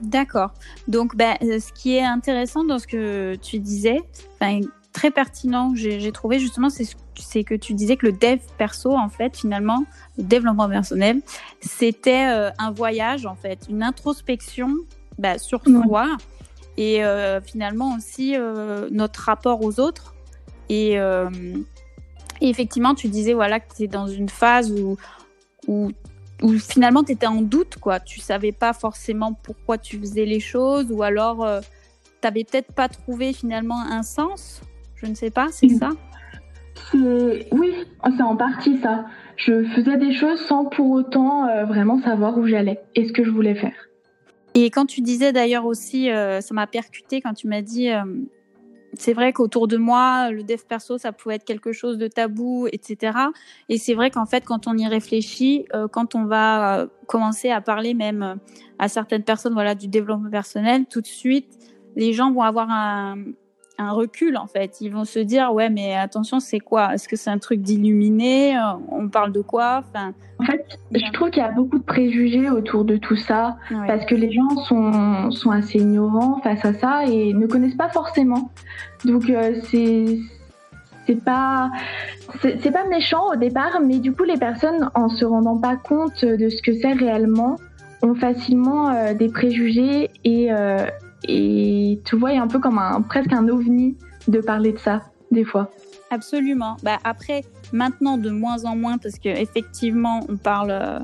D'accord. 0.00 0.52
Donc, 0.88 1.16
ben, 1.16 1.36
euh, 1.42 1.58
ce 1.58 1.72
qui 1.72 1.96
est 1.96 2.04
intéressant 2.04 2.64
dans 2.64 2.78
ce 2.78 2.86
que 2.86 3.36
tu 3.36 3.58
disais, 3.58 4.00
très 4.94 5.10
pertinent, 5.10 5.74
j'ai 5.74 6.12
trouvé 6.12 6.38
justement, 6.38 6.68
c'est 6.70 7.44
que 7.44 7.54
tu 7.54 7.74
disais 7.74 7.96
que 7.96 8.06
le 8.06 8.12
dev 8.12 8.38
perso, 8.56 8.92
en 8.92 9.10
fait, 9.10 9.36
finalement, 9.36 9.84
le 10.16 10.24
développement 10.24 10.68
personnel, 10.68 11.20
c'était 11.60 12.26
euh, 12.28 12.50
un 12.58 12.70
voyage, 12.70 13.26
en 13.26 13.34
fait, 13.34 13.66
une 13.68 13.82
introspection 13.82 14.70
ben, 15.18 15.38
sur 15.38 15.62
soi 15.64 16.16
et 16.76 17.02
finalement 17.44 17.94
aussi 17.94 18.34
notre 18.90 19.20
rapport 19.20 19.62
aux 19.62 19.78
autres. 19.78 20.14
Et, 20.68 20.94
et, 20.94 22.48
effectivement, 22.48 22.96
tu 22.96 23.06
disais 23.08 23.32
voilà, 23.32 23.60
que 23.60 23.72
tu 23.76 23.84
es 23.84 23.86
dans 23.86 24.08
une 24.08 24.28
phase 24.28 24.72
où, 24.72 24.96
où 25.68 25.92
où 26.42 26.58
finalement 26.58 27.04
tu 27.04 27.12
étais 27.12 27.26
en 27.26 27.42
doute, 27.42 27.76
quoi. 27.80 28.00
Tu 28.00 28.20
savais 28.20 28.52
pas 28.52 28.72
forcément 28.72 29.32
pourquoi 29.32 29.78
tu 29.78 29.98
faisais 29.98 30.24
les 30.24 30.40
choses, 30.40 30.86
ou 30.90 31.02
alors 31.02 31.44
euh, 31.44 31.60
tu 31.60 31.66
n'avais 32.24 32.44
peut-être 32.44 32.72
pas 32.72 32.88
trouvé 32.88 33.32
finalement 33.32 33.80
un 33.80 34.02
sens. 34.02 34.60
Je 35.04 35.10
ne 35.10 35.14
sais 35.14 35.30
pas, 35.30 35.48
c'est 35.50 35.68
ça 35.68 35.90
Oui, 36.94 37.74
c'est 38.04 38.22
en 38.22 38.36
partie 38.36 38.78
ça. 38.78 39.04
Je 39.36 39.64
faisais 39.64 39.96
des 39.96 40.14
choses 40.14 40.40
sans 40.40 40.64
pour 40.64 40.90
autant 40.90 41.46
euh, 41.46 41.64
vraiment 41.64 42.00
savoir 42.00 42.38
où 42.38 42.46
j'allais 42.46 42.80
et 42.94 43.06
ce 43.06 43.12
que 43.12 43.24
je 43.24 43.30
voulais 43.30 43.54
faire. 43.54 43.74
Et 44.54 44.70
quand 44.70 44.86
tu 44.86 45.00
disais 45.00 45.32
d'ailleurs 45.32 45.66
aussi, 45.66 46.10
euh, 46.10 46.40
ça 46.40 46.54
m'a 46.54 46.66
percuté 46.66 47.20
quand 47.20 47.34
tu 47.34 47.48
m'as 47.48 47.62
dit 47.62 47.90
c'est 48.96 49.12
vrai 49.12 49.32
qu'autour 49.32 49.68
de 49.68 49.76
moi, 49.76 50.30
le 50.30 50.42
dev 50.42 50.60
perso, 50.68 50.98
ça 50.98 51.12
pouvait 51.12 51.36
être 51.36 51.44
quelque 51.44 51.72
chose 51.72 51.98
de 51.98 52.06
tabou, 52.06 52.68
etc. 52.72 53.18
Et 53.68 53.78
c'est 53.78 53.94
vrai 53.94 54.10
qu'en 54.10 54.26
fait, 54.26 54.44
quand 54.44 54.66
on 54.66 54.76
y 54.76 54.86
réfléchit, 54.86 55.66
euh, 55.74 55.88
quand 55.88 56.14
on 56.14 56.24
va 56.24 56.80
euh, 56.80 56.86
commencer 57.06 57.50
à 57.50 57.60
parler 57.60 57.94
même 57.94 58.22
euh, 58.22 58.34
à 58.78 58.88
certaines 58.88 59.24
personnes, 59.24 59.54
voilà, 59.54 59.74
du 59.74 59.88
développement 59.88 60.30
personnel, 60.30 60.86
tout 60.86 61.00
de 61.00 61.06
suite, 61.06 61.48
les 61.96 62.12
gens 62.12 62.32
vont 62.32 62.42
avoir 62.42 62.70
un, 62.70 63.16
un 63.78 63.92
recul 63.92 64.36
en 64.36 64.46
fait. 64.46 64.80
Ils 64.80 64.90
vont 64.90 65.04
se 65.04 65.18
dire 65.18 65.52
ouais 65.52 65.70
mais 65.70 65.94
attention 65.94 66.40
c'est 66.40 66.60
quoi? 66.60 66.94
Est-ce 66.94 67.08
que 67.08 67.16
c'est 67.16 67.30
un 67.30 67.38
truc 67.38 67.60
d'illuminé? 67.60 68.56
On 68.90 69.08
parle 69.08 69.32
de 69.32 69.40
quoi? 69.40 69.82
Enfin, 69.88 70.12
En 70.38 70.44
fait, 70.44 70.78
je 70.92 71.12
trouve 71.12 71.30
qu'il 71.30 71.42
y 71.42 71.46
a 71.46 71.50
beaucoup 71.50 71.78
de 71.78 71.84
préjugés 71.84 72.50
autour 72.50 72.84
de 72.84 72.96
tout 72.96 73.16
ça 73.16 73.56
parce 73.86 74.04
que 74.06 74.14
les 74.14 74.32
gens 74.32 74.48
sont, 74.68 75.30
sont 75.30 75.50
assez 75.50 75.78
ignorants 75.78 76.40
face 76.42 76.64
à 76.64 76.74
ça 76.74 77.04
et 77.06 77.32
ne 77.32 77.46
connaissent 77.46 77.76
pas 77.76 77.88
forcément. 77.88 78.50
Donc 79.04 79.28
euh, 79.28 79.60
c'est 79.70 80.18
c'est 81.06 81.22
pas 81.22 81.70
c'est 82.40 82.72
pas 82.72 82.86
méchant 82.86 83.32
au 83.32 83.36
départ, 83.36 83.80
mais 83.84 83.98
du 83.98 84.12
coup 84.12 84.24
les 84.24 84.38
personnes 84.38 84.90
en 84.94 85.08
se 85.08 85.24
rendant 85.24 85.58
pas 85.58 85.76
compte 85.76 86.24
de 86.24 86.48
ce 86.48 86.62
que 86.62 86.74
c'est 86.74 86.92
réellement 86.92 87.56
ont 88.02 88.14
facilement 88.14 88.90
euh, 88.90 89.14
des 89.14 89.28
préjugés 89.28 90.10
et 90.24 90.52
euh, 90.52 90.86
et 91.28 92.00
tu 92.04 92.16
vois, 92.16 92.32
il 92.32 92.36
y 92.36 92.38
a 92.38 92.42
un 92.42 92.48
peu 92.48 92.58
comme 92.58 92.78
un, 92.78 93.00
presque 93.02 93.32
un 93.32 93.48
ovni 93.48 93.96
de 94.28 94.40
parler 94.40 94.72
de 94.72 94.78
ça, 94.78 95.02
des 95.30 95.44
fois. 95.44 95.70
Absolument. 96.10 96.76
Bah, 96.82 96.98
après, 97.04 97.44
maintenant, 97.72 98.18
de 98.18 98.30
moins 98.30 98.64
en 98.64 98.76
moins, 98.76 98.98
parce 98.98 99.18
qu'effectivement, 99.18 100.20
on 100.28 100.36
parle 100.36 100.70
euh, 100.70 100.98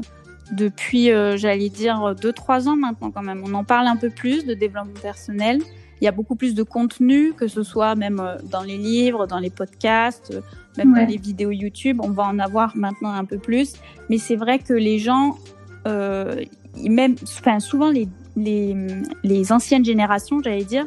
depuis, 0.52 1.10
euh, 1.10 1.36
j'allais 1.36 1.68
dire, 1.68 2.14
2-3 2.14 2.68
ans 2.68 2.76
maintenant 2.76 3.10
quand 3.10 3.22
même. 3.22 3.42
On 3.44 3.54
en 3.54 3.64
parle 3.64 3.86
un 3.86 3.96
peu 3.96 4.10
plus 4.10 4.44
de 4.44 4.54
développement 4.54 5.00
personnel. 5.00 5.60
Il 6.00 6.04
y 6.04 6.08
a 6.08 6.12
beaucoup 6.12 6.36
plus 6.36 6.54
de 6.54 6.62
contenu, 6.62 7.32
que 7.34 7.46
ce 7.46 7.62
soit 7.62 7.94
même 7.94 8.20
euh, 8.20 8.36
dans 8.50 8.62
les 8.62 8.78
livres, 8.78 9.26
dans 9.26 9.38
les 9.38 9.50
podcasts, 9.50 10.32
même 10.78 10.94
dans 10.94 11.06
les 11.06 11.16
vidéos 11.16 11.50
YouTube. 11.50 12.00
On 12.02 12.10
va 12.10 12.24
en 12.24 12.38
avoir 12.38 12.76
maintenant 12.76 13.12
un 13.12 13.24
peu 13.24 13.38
plus. 13.38 13.74
Mais 14.08 14.18
c'est 14.18 14.36
vrai 14.36 14.60
que 14.60 14.72
les 14.72 14.98
gens, 14.98 15.36
même, 15.84 17.16
enfin, 17.22 17.58
souvent 17.58 17.90
les 17.90 18.08
les, 18.36 18.76
les 19.22 19.52
anciennes 19.52 19.84
générations, 19.84 20.40
j'allais 20.42 20.64
dire, 20.64 20.86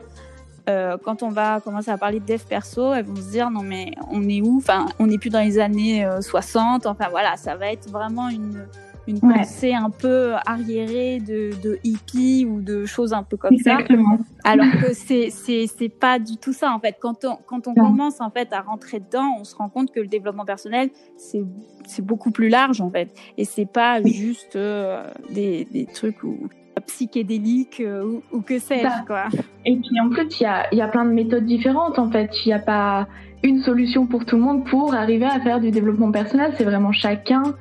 euh, 0.69 0.97
quand 1.03 1.23
on 1.23 1.29
va 1.29 1.59
commencer 1.59 1.91
à 1.91 1.97
parler 1.97 2.19
de 2.19 2.25
dev 2.25 2.41
perso, 2.47 2.93
elles 2.93 3.05
vont 3.05 3.15
se 3.15 3.31
dire 3.31 3.51
non 3.51 3.63
mais 3.63 3.91
on 4.09 4.27
est 4.29 4.41
où? 4.41 4.57
Enfin, 4.57 4.85
on 4.97 5.07
n'est 5.07 5.17
plus 5.17 5.29
dans 5.29 5.41
les 5.41 5.59
années 5.59 6.07
60. 6.21 6.85
Euh, 6.85 6.89
enfin 6.89 7.09
voilà, 7.09 7.35
ça 7.35 7.55
va 7.55 7.71
être 7.71 7.89
vraiment 7.89 8.29
une 8.29 8.65
une 9.05 9.19
pensée 9.19 9.73
un 9.73 9.89
peu 9.89 10.33
arriérée 10.45 11.19
de, 11.19 11.51
de 11.62 11.77
hippie 11.83 12.45
ou 12.50 12.62
de 12.62 12.85
choses 12.85 13.12
un 13.12 13.23
peu 13.23 13.35
comme 13.35 13.53
Exactement. 13.53 14.17
ça. 14.17 14.50
Alors 14.50 14.71
que 14.81 14.93
c'est 14.93 15.29
c'est 15.29 15.67
c'est 15.67 15.89
pas 15.89 16.19
du 16.19 16.38
tout 16.38 16.53
ça 16.53 16.71
en 16.71 16.79
fait. 16.79 16.95
Quand 17.01 17.25
on 17.25 17.38
quand 17.45 17.67
on 17.67 17.73
commence 17.73 18.21
en 18.21 18.29
fait 18.29 18.53
à 18.53 18.62
rentrer 18.62 19.00
dedans, 19.00 19.35
on 19.39 19.43
se 19.43 19.55
rend 19.55 19.67
compte 19.67 19.91
que 19.91 20.00
le 20.00 20.07
développement 20.07 20.45
personnel 20.45 20.89
c'est 21.17 21.43
c'est 21.85 22.05
beaucoup 22.05 22.31
plus 22.31 22.47
large 22.47 22.79
en 22.79 22.89
fait 22.89 23.13
et 23.38 23.43
c'est 23.43 23.65
pas 23.65 24.01
juste 24.01 24.55
euh, 24.55 25.12
des 25.31 25.65
des 25.65 25.85
trucs 25.85 26.23
où 26.23 26.47
psychédélique 26.82 27.80
euh, 27.80 28.20
ou, 28.32 28.42
que 28.42 28.60
sais-je. 28.60 28.84
Bah, 28.84 29.03
quoi. 29.06 29.25
Et 29.65 29.75
puis 29.75 30.00
en 30.00 30.10
plus, 30.10 30.39
il 30.39 30.44
y 30.44 30.46
a, 30.46 30.74
y 30.74 30.82
a 30.82 30.88
plein 30.88 31.06
de 31.06 31.12
méthodes 31.12 31.46
différentes 31.46 32.00
en 32.00 32.10
fait. 32.10 32.46
Il 32.46 32.50
n'y 32.50 32.53
a 32.53 32.60
pas 32.60 33.08
une 33.44 33.62
solution 33.62 34.06
pour 34.08 34.25
tout 34.25 34.38
le 34.38 34.42
monde 34.42 34.65
pour 34.65 34.94
arriver 34.94 35.25
à 35.25 35.39
faire 35.39 35.60
du 35.60 35.72
développement 35.72 36.12
personnel. 36.12 36.53
C'est 36.58 36.63
vraiment 36.63 36.92
chacun 36.92 37.56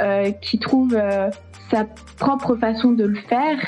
euh, 0.00 0.30
qui 0.30 0.58
trouve 0.58 0.94
euh, 0.94 1.30
sa 1.70 1.86
propre 2.18 2.56
façon 2.56 2.92
de 2.92 3.04
le 3.04 3.16
faire. 3.16 3.58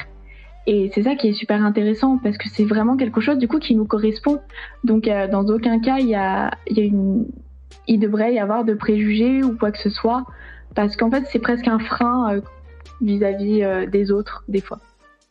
Et 0.67 0.91
c'est 0.95 1.03
ça 1.03 1.15
qui 1.15 1.29
est 1.29 1.33
super 1.33 1.65
intéressant 1.65 2.19
parce 2.19 2.37
que 2.37 2.49
c'est 2.49 2.65
vraiment 2.65 2.97
quelque 2.97 3.21
chose 3.21 3.39
du 3.39 3.49
coup 3.49 3.59
qui 3.59 3.75
nous 3.75 3.87
correspond. 3.87 4.41
Donc 4.85 5.09
dans 5.33 5.45
aucun 5.47 5.81
cas 5.81 5.99
il 5.99 6.09
y 6.09 6.15
a, 6.15 6.51
y 6.69 6.81
a 6.81 6.85
une, 6.85 7.27
il 7.89 7.99
devrait 7.99 8.35
y 8.35 8.39
avoir 8.39 8.65
de 8.65 8.75
préjugés 8.75 9.43
ou 9.43 9.57
quoi 9.57 9.73
que 9.73 9.79
ce 9.79 9.89
soit 9.89 10.25
parce 10.75 10.97
qu'en 10.97 11.11
fait 11.11 11.25
c'est 11.33 11.39
presque 11.39 11.67
un 11.67 11.79
frein 11.79 12.41
vis-à-vis 13.01 13.63
-vis, 13.63 13.91
des 13.91 14.13
autres 14.13 14.45
des 14.49 14.61
fois. 14.61 14.79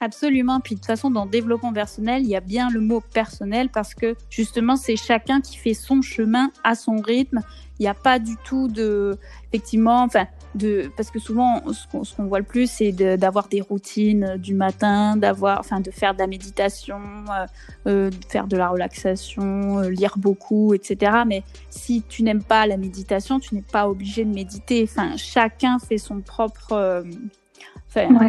Absolument. 0.02 0.62
Puis 0.62 0.76
de 0.76 0.80
toute 0.80 0.88
façon, 0.88 1.12
dans 1.12 1.26
développement 1.26 1.74
personnel, 1.74 2.24
il 2.24 2.30
y 2.30 2.36
a 2.36 2.40
bien 2.40 2.70
le 2.70 2.80
mot 2.80 3.02
personnel 3.02 3.70
parce 3.70 3.94
que 3.94 4.16
justement, 4.30 4.78
c'est 4.78 4.96
chacun 4.96 5.42
qui 5.42 5.58
fait 5.58 5.74
son 5.74 6.02
chemin 6.02 6.52
à 6.64 6.76
son 6.76 6.98
rythme. 6.98 7.42
Il 7.80 7.84
n'y 7.84 7.90
a 7.90 7.94
pas 7.94 8.18
du 8.20 8.36
tout 8.46 8.70
de, 8.70 9.18
effectivement, 9.48 10.04
enfin, 10.04 10.28
de, 10.56 10.90
parce 10.96 11.12
que 11.12 11.20
souvent, 11.20 11.62
ce 11.72 12.16
qu'on 12.16 12.26
voit 12.26 12.40
le 12.40 12.46
plus, 12.46 12.70
c'est 12.70 12.92
d'avoir 12.92 13.50
des 13.50 13.62
routines 13.62 14.38
du 14.38 14.54
matin, 14.54 15.18
d'avoir, 15.18 15.60
enfin, 15.60 15.80
de 15.82 15.92
faire 15.92 16.14
de 16.14 16.20
la 16.20 16.28
méditation, 16.28 17.00
euh, 17.30 17.46
euh 17.88 18.10
de 18.10 18.26
faire 18.28 18.48
de 18.48 18.58
la 18.58 18.70
relaxation, 18.70 19.80
euh, 19.80 19.90
lire 19.90 20.18
beaucoup, 20.18 20.74
etc. 20.74 21.24
Mais 21.28 21.44
si 21.70 22.04
tu 22.08 22.24
n'aimes 22.24 22.44
pas 22.44 22.68
la 22.68 22.78
méditation, 22.78 23.40
tu 23.40 23.56
n'es 23.56 23.62
pas 23.62 23.90
obligé 23.90 24.26
de 24.26 24.34
méditer. 24.34 24.84
Enfin, 24.84 25.16
chacun 25.18 25.78
fait 25.80 25.98
son 25.98 26.22
propre 26.22 26.74
euh, 26.74 27.04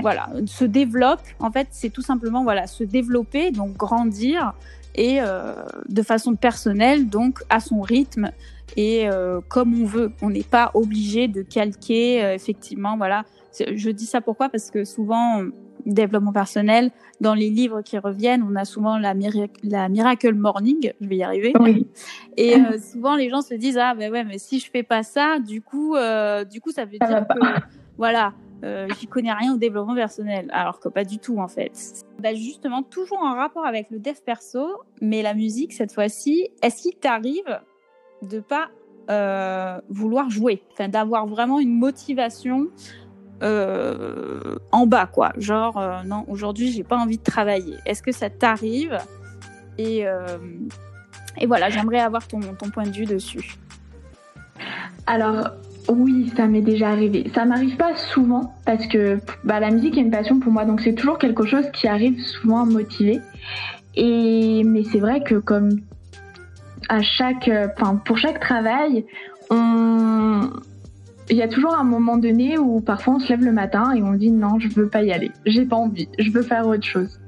voilà, 0.02 0.28
se 0.46 0.64
développe. 0.64 1.20
En 1.38 1.50
fait, 1.50 1.68
c'est 1.70 1.90
tout 1.90 2.02
simplement 2.02 2.42
voilà, 2.42 2.66
se 2.66 2.84
développer, 2.84 3.50
donc 3.50 3.76
grandir 3.76 4.54
et 4.94 5.20
euh, 5.20 5.54
de 5.88 6.02
façon 6.02 6.34
personnelle, 6.34 7.08
donc 7.08 7.40
à 7.48 7.60
son 7.60 7.80
rythme 7.80 8.30
et 8.76 9.08
euh, 9.08 9.40
comme 9.48 9.80
on 9.80 9.84
veut. 9.84 10.12
On 10.22 10.30
n'est 10.30 10.42
pas 10.42 10.70
obligé 10.74 11.28
de 11.28 11.42
calquer 11.42 12.24
euh, 12.24 12.34
effectivement. 12.34 12.96
Voilà, 12.96 13.24
je 13.58 13.90
dis 13.90 14.06
ça 14.06 14.20
pourquoi? 14.20 14.48
Parce 14.48 14.70
que 14.70 14.84
souvent 14.84 15.42
développement 15.86 16.32
personnel 16.32 16.90
dans 17.22 17.32
les 17.32 17.48
livres 17.48 17.80
qui 17.80 17.96
reviennent, 17.96 18.42
on 18.42 18.54
a 18.54 18.66
souvent 18.66 18.98
la, 18.98 19.14
la 19.62 19.88
miracle 19.88 20.34
morning, 20.34 20.92
je 21.00 21.08
vais 21.08 21.16
y 21.16 21.22
arriver. 21.22 21.54
Et 22.36 22.56
souvent 22.92 23.16
les 23.16 23.30
gens 23.30 23.40
se 23.40 23.54
disent 23.54 23.78
ah 23.78 23.94
ben 23.94 24.12
ouais 24.12 24.24
mais 24.24 24.38
si 24.38 24.60
je 24.60 24.70
fais 24.70 24.82
pas 24.82 25.02
ça, 25.02 25.38
du 25.38 25.62
coup 25.62 25.96
du 26.50 26.60
coup 26.60 26.70
ça 26.70 26.84
veut 26.84 26.98
dire 26.98 27.26
que 27.26 27.60
voilà 27.96 28.34
euh, 28.64 28.86
j'y 28.98 29.06
connais 29.06 29.32
rien 29.32 29.54
au 29.54 29.56
développement 29.56 29.94
personnel, 29.94 30.48
alors 30.52 30.80
que 30.80 30.88
pas 30.88 31.04
du 31.04 31.18
tout 31.18 31.38
en 31.38 31.48
fait. 31.48 31.72
Justement, 32.34 32.82
toujours 32.82 33.22
en 33.22 33.34
rapport 33.34 33.64
avec 33.64 33.90
le 33.90 33.98
dev 33.98 34.16
perso, 34.24 34.82
mais 35.00 35.22
la 35.22 35.34
musique 35.34 35.72
cette 35.72 35.92
fois-ci, 35.92 36.50
est-ce 36.62 36.82
qu'il 36.82 36.96
t'arrive 36.96 37.60
de 38.22 38.40
pas 38.40 38.68
euh, 39.10 39.80
vouloir 39.88 40.30
jouer, 40.30 40.62
enfin 40.72 40.88
d'avoir 40.88 41.26
vraiment 41.26 41.60
une 41.60 41.78
motivation 41.78 42.68
en 43.42 44.86
bas, 44.86 45.06
quoi. 45.06 45.32
Genre, 45.38 45.82
non, 46.04 46.26
aujourd'hui, 46.28 46.70
j'ai 46.72 46.84
pas 46.84 46.98
envie 46.98 47.16
de 47.16 47.22
travailler. 47.22 47.76
Est-ce 47.86 48.02
que 48.02 48.12
ça 48.12 48.28
t'arrive? 48.28 48.98
Et, 49.78 50.04
et 51.38 51.46
voilà, 51.46 51.70
j'aimerais 51.70 52.00
avoir 52.00 52.28
ton, 52.28 52.40
ton 52.40 52.68
point 52.68 52.84
de 52.84 52.90
vue 52.90 53.06
dessus. 53.06 53.56
Alors, 55.06 55.48
oui, 55.88 56.32
ça 56.36 56.46
m'est 56.46 56.60
déjà 56.60 56.90
arrivé. 56.90 57.30
Ça 57.34 57.44
m'arrive 57.44 57.76
pas 57.76 57.96
souvent 57.96 58.54
parce 58.64 58.86
que 58.86 59.18
bah, 59.44 59.60
la 59.60 59.70
musique 59.70 59.96
est 59.96 60.02
une 60.02 60.10
passion 60.10 60.38
pour 60.38 60.52
moi, 60.52 60.64
donc 60.64 60.80
c'est 60.80 60.94
toujours 60.94 61.18
quelque 61.18 61.44
chose 61.44 61.64
qui 61.72 61.88
arrive 61.88 62.20
souvent 62.20 62.66
motiver. 62.66 63.20
Et 63.96 64.62
mais 64.64 64.84
c'est 64.84 65.00
vrai 65.00 65.22
que 65.22 65.36
comme 65.36 65.80
à 66.88 67.02
chaque, 67.02 67.50
enfin 67.76 67.96
pour 67.96 68.18
chaque 68.18 68.40
travail, 68.40 69.04
il 71.30 71.36
y 71.36 71.42
a 71.42 71.48
toujours 71.48 71.74
un 71.74 71.84
moment 71.84 72.16
donné 72.16 72.58
où 72.58 72.80
parfois 72.80 73.14
on 73.14 73.18
se 73.18 73.28
lève 73.28 73.44
le 73.44 73.52
matin 73.52 73.92
et 73.94 74.02
on 74.02 74.12
dit 74.12 74.30
non, 74.30 74.58
je 74.58 74.68
veux 74.68 74.88
pas 74.88 75.02
y 75.02 75.12
aller, 75.12 75.30
j'ai 75.46 75.64
pas 75.64 75.76
envie, 75.76 76.08
je 76.18 76.30
veux 76.30 76.42
faire 76.42 76.66
autre 76.66 76.84
chose. 76.84 77.20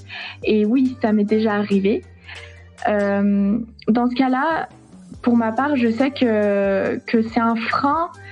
Et 0.45 0.65
oui, 0.65 0.97
ça 1.01 1.13
m'est 1.13 1.25
déjà 1.25 1.55
arrivé. 1.55 2.05
Euh, 2.89 3.59
dans 3.89 4.11
ce 4.11 4.15
cas-là, 4.15 4.69
pour 5.23 5.37
ma 5.37 5.53
part, 5.53 5.77
je 5.77 5.91
sais 5.91 6.11
que, 6.11 6.99
que 7.07 7.23
c'est 7.23 7.41
un 7.41 7.55
frein 7.55 8.11
euh, 8.11 8.32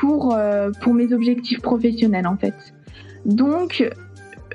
pour, 0.00 0.34
euh, 0.34 0.70
pour 0.82 0.94
mes 0.94 1.12
objectifs 1.12 1.60
professionnels 1.60 2.26
en 2.26 2.36
fait. 2.36 2.54
Donc 3.24 3.88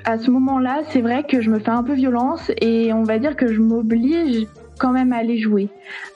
à 0.04 0.18
ce 0.18 0.30
moment-là, 0.30 0.82
c'est 0.90 1.00
vrai 1.00 1.24
que 1.24 1.40
je 1.40 1.50
me 1.50 1.58
fais 1.58 1.70
un 1.70 1.82
peu 1.82 1.94
violence 1.94 2.50
et 2.60 2.92
on 2.92 3.02
va 3.02 3.18
dire 3.18 3.36
que 3.36 3.52
je 3.52 3.60
m'oblige 3.60 4.46
quand 4.78 4.92
même 4.92 5.12
à 5.12 5.16
aller 5.16 5.38
jouer. 5.38 5.68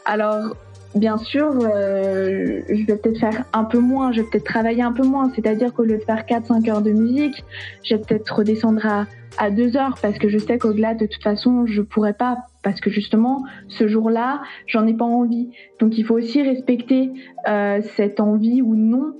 Alors 0.04 0.56
bien 0.94 1.16
sûr, 1.18 1.50
euh, 1.62 2.62
je 2.68 2.86
vais 2.86 2.96
peut-être 2.96 3.18
faire 3.18 3.44
un 3.52 3.64
peu 3.64 3.78
moins, 3.78 4.12
je 4.12 4.20
vais 4.20 4.28
peut-être 4.28 4.44
travailler 4.44 4.82
un 4.82 4.92
peu 4.92 5.04
moins, 5.04 5.30
c'est-à-dire 5.34 5.72
qu'au 5.72 5.84
lieu 5.84 5.98
de 5.98 6.02
faire 6.04 6.24
4-5 6.26 6.68
heures 6.70 6.82
de 6.82 6.90
musique, 6.90 7.44
je 7.84 7.94
vais 7.94 8.02
peut-être 8.02 8.34
redescendre 8.36 8.84
à, 8.84 9.06
à 9.38 9.50
2 9.50 9.76
heures 9.76 9.96
parce 10.02 10.18
que 10.18 10.28
je 10.28 10.38
sais 10.38 10.58
qu'au-delà, 10.58 10.94
de 10.94 11.06
toute 11.06 11.22
façon, 11.22 11.66
je 11.66 11.82
pourrais 11.82 12.14
pas 12.14 12.38
parce 12.62 12.80
que 12.80 12.90
justement, 12.90 13.44
ce 13.68 13.88
jour-là, 13.88 14.42
j'en 14.66 14.86
ai 14.86 14.94
pas 14.94 15.04
envie. 15.04 15.50
Donc 15.78 15.96
il 15.96 16.04
faut 16.04 16.14
aussi 16.14 16.42
respecter 16.42 17.10
euh, 17.48 17.80
cette 17.96 18.20
envie 18.20 18.60
ou 18.60 18.74
non 18.74 19.14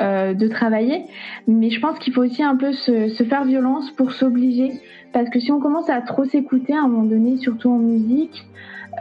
euh, 0.00 0.34
de 0.34 0.48
travailler. 0.48 1.04
Mais 1.46 1.70
je 1.70 1.80
pense 1.80 1.98
qu'il 1.98 2.12
faut 2.12 2.22
aussi 2.22 2.42
un 2.42 2.56
peu 2.56 2.72
se, 2.72 3.08
se 3.08 3.24
faire 3.24 3.44
violence 3.44 3.90
pour 3.92 4.12
s'obliger. 4.12 4.72
Parce 5.12 5.28
que 5.30 5.40
si 5.40 5.52
on 5.52 5.60
commence 5.60 5.90
à 5.90 6.00
trop 6.00 6.24
s'écouter 6.24 6.74
à 6.74 6.80
un 6.80 6.88
moment 6.88 7.04
donné, 7.04 7.36
surtout 7.38 7.70
en 7.70 7.78
musique, 7.78 8.46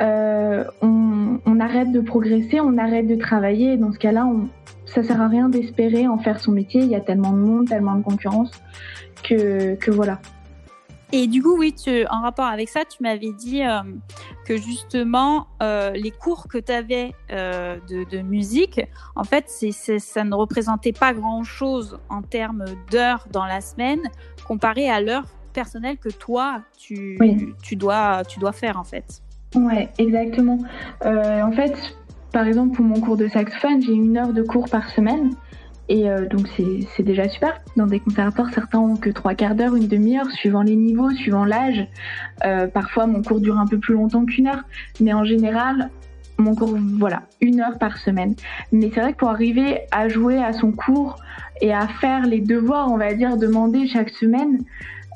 euh, 0.02 0.64
on, 0.82 1.40
on, 1.46 1.60
arrête 1.60 1.92
de 1.92 2.02
progresser, 2.02 2.60
on 2.60 2.78
arrête 2.78 3.08
de 3.08 3.16
travailler. 3.16 3.74
Et 3.74 3.78
dans 3.78 3.92
ce 3.92 4.00
cas-là, 4.00 4.26
on, 4.26 4.48
ça 4.86 5.04
sert 5.04 5.22
à 5.22 5.28
rien 5.28 5.50
d'espérer 5.50 6.08
en 6.08 6.18
faire 6.18 6.40
son 6.40 6.52
métier. 6.52 6.82
Il 6.82 6.90
y 6.90 6.96
a 6.96 7.02
tellement 7.02 7.32
de 7.32 7.40
monde, 7.40 7.68
tellement 7.68 7.96
de 7.96 8.04
concurrence 8.04 8.52
que, 9.24 9.76
que 9.76 9.92
voilà. 9.92 10.20
Et 11.12 11.28
du 11.28 11.42
coup, 11.42 11.58
oui, 11.58 11.74
tu, 11.74 12.06
en 12.08 12.22
rapport 12.22 12.46
avec 12.46 12.68
ça, 12.68 12.84
tu 12.84 13.02
m'avais 13.04 13.32
dit 13.32 13.64
euh, 13.64 13.82
que 14.46 14.58
justement, 14.58 15.48
euh, 15.62 15.92
les 15.92 16.12
cours 16.12 16.48
que 16.48 16.58
tu 16.58 16.72
avais 16.72 17.14
euh, 17.32 17.78
de, 17.88 18.04
de, 18.10 18.22
musique, 18.22 18.82
en 19.16 19.24
fait, 19.24 19.46
c'est, 19.48 19.72
ça 19.72 20.24
ne 20.24 20.36
représentait 20.36 20.94
pas 20.94 21.14
grand-chose 21.14 22.00
en 22.10 22.22
termes 22.22 22.66
d'heures 22.92 23.28
dans 23.32 23.46
la 23.46 23.62
semaine 23.62 24.02
comparé 24.48 24.90
à 24.90 25.00
l'heure 25.00 25.26
personnelle 25.54 25.98
que 25.98 26.10
toi, 26.10 26.62
tu, 26.78 27.18
tu, 27.62 27.76
dois, 27.76 28.24
tu 28.26 28.40
dois 28.40 28.52
faire, 28.52 28.78
en 28.78 28.84
fait. 28.84 29.22
Ouais, 29.56 29.90
exactement. 29.98 30.60
en 31.04 31.52
fait, 31.52 31.76
par 32.32 32.48
exemple, 32.48 32.76
pour 32.76 32.86
mon 32.86 33.00
cours 33.00 33.18
de 33.18 33.28
saxophone, 33.28 33.82
j'ai 33.82 33.94
une 33.94 34.18
heure 34.18 34.34
de 34.34 34.42
cours 34.42 34.70
par 34.70 34.90
semaine. 34.90 35.32
Et 35.88 36.10
euh, 36.10 36.28
donc 36.28 36.48
c'est 36.96 37.04
déjà 37.04 37.30
super. 37.30 37.62
Dans 37.76 37.86
des 37.86 38.00
conservatoires, 38.00 38.50
certains 38.54 38.80
ont 38.80 38.96
que 38.96 39.10
trois 39.10 39.36
quarts 39.36 39.56
d'heure, 39.56 39.76
une 39.76 39.88
demi-heure, 39.88 40.30
suivant 40.32 40.64
les 40.64 40.76
niveaux, 40.76 41.12
suivant 41.12 41.46
l'âge. 41.46 41.88
Euh, 42.44 42.68
parfois, 42.68 43.08
mon 43.08 43.22
cours 43.22 43.40
dure 43.40 43.60
un 43.60 43.68
peu 43.68 43.78
plus 43.78 43.94
longtemps 43.94 44.26
qu'une 44.26 44.48
heure, 44.48 44.64
mais 45.00 45.14
en 45.14 45.24
général, 45.24 45.90
mon 46.38 46.56
cours, 46.56 46.76
voilà, 46.98 47.24
une 47.40 47.62
heure 47.62 47.78
par 47.78 47.98
semaine. 48.00 48.36
Mais 48.72 48.90
c'est 48.94 49.00
vrai 49.00 49.14
que 49.14 49.18
pour 49.18 49.30
arriver 49.30 49.82
à 49.92 50.10
jouer 50.10 50.44
à 50.44 50.54
son 50.54 50.72
cours 50.72 51.18
et 51.62 51.74
à 51.74 51.88
faire 51.88 52.26
les 52.26 52.42
devoirs, 52.42 52.92
on 52.92 52.98
va 52.98 53.14
dire, 53.14 53.38
demandés 53.38 53.88
chaque 53.88 54.10
semaine, 54.10 54.60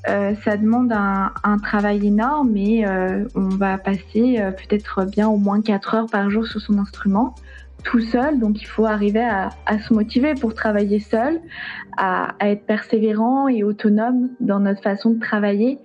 euh, 0.08 0.34
ça 0.46 0.56
demande 0.56 0.92
un, 0.94 1.32
un, 1.44 1.58
travail 1.58 2.08
énorme 2.08 2.56
et 2.56 2.86
euh, 2.88 3.26
on 3.36 3.50
va 3.50 3.78
passer 3.78 4.38
euh, 4.40 4.52
peut-être 4.52 5.06
bien 5.06 5.28
au 5.28 5.38
moins 5.38 5.62
quatre 5.62 5.94
heures 5.94 6.08
par 6.10 6.30
jour 6.30 6.46
sur 6.46 6.62
son 6.62 6.78
instrument 6.78 7.36
tout 7.84 8.02
seul, 8.02 8.40
donc 8.40 8.62
il 8.62 8.66
faut 8.66 8.86
arriver 8.86 9.24
à, 9.24 9.80
se 9.80 9.94
motiver 9.94 10.34
pour 10.34 10.54
travailler 10.54 11.00
seul, 11.00 11.40
à, 11.98 12.36
être 12.42 12.66
persévérant 12.66 13.48
et 13.48 13.64
autonome 13.64 14.30
dans 14.40 14.60
notre 14.60 14.82
façon 14.82 15.12
de 15.12 15.20
travailler. 15.20 15.80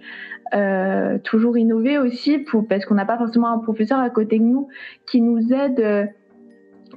Euh, 0.54 1.18
toujours 1.18 1.56
innover 1.56 1.98
aussi 1.98 2.38
pour, 2.38 2.68
parce 2.68 2.84
qu'on 2.84 2.94
n'a 2.94 3.06
pas 3.06 3.18
forcément 3.18 3.48
un 3.48 3.58
professeur 3.58 3.98
à 3.98 4.10
côté 4.10 4.38
de 4.38 4.44
nous 4.44 4.68
qui 5.06 5.20
nous 5.20 5.52
aide 5.52 5.80
euh, 5.80 6.04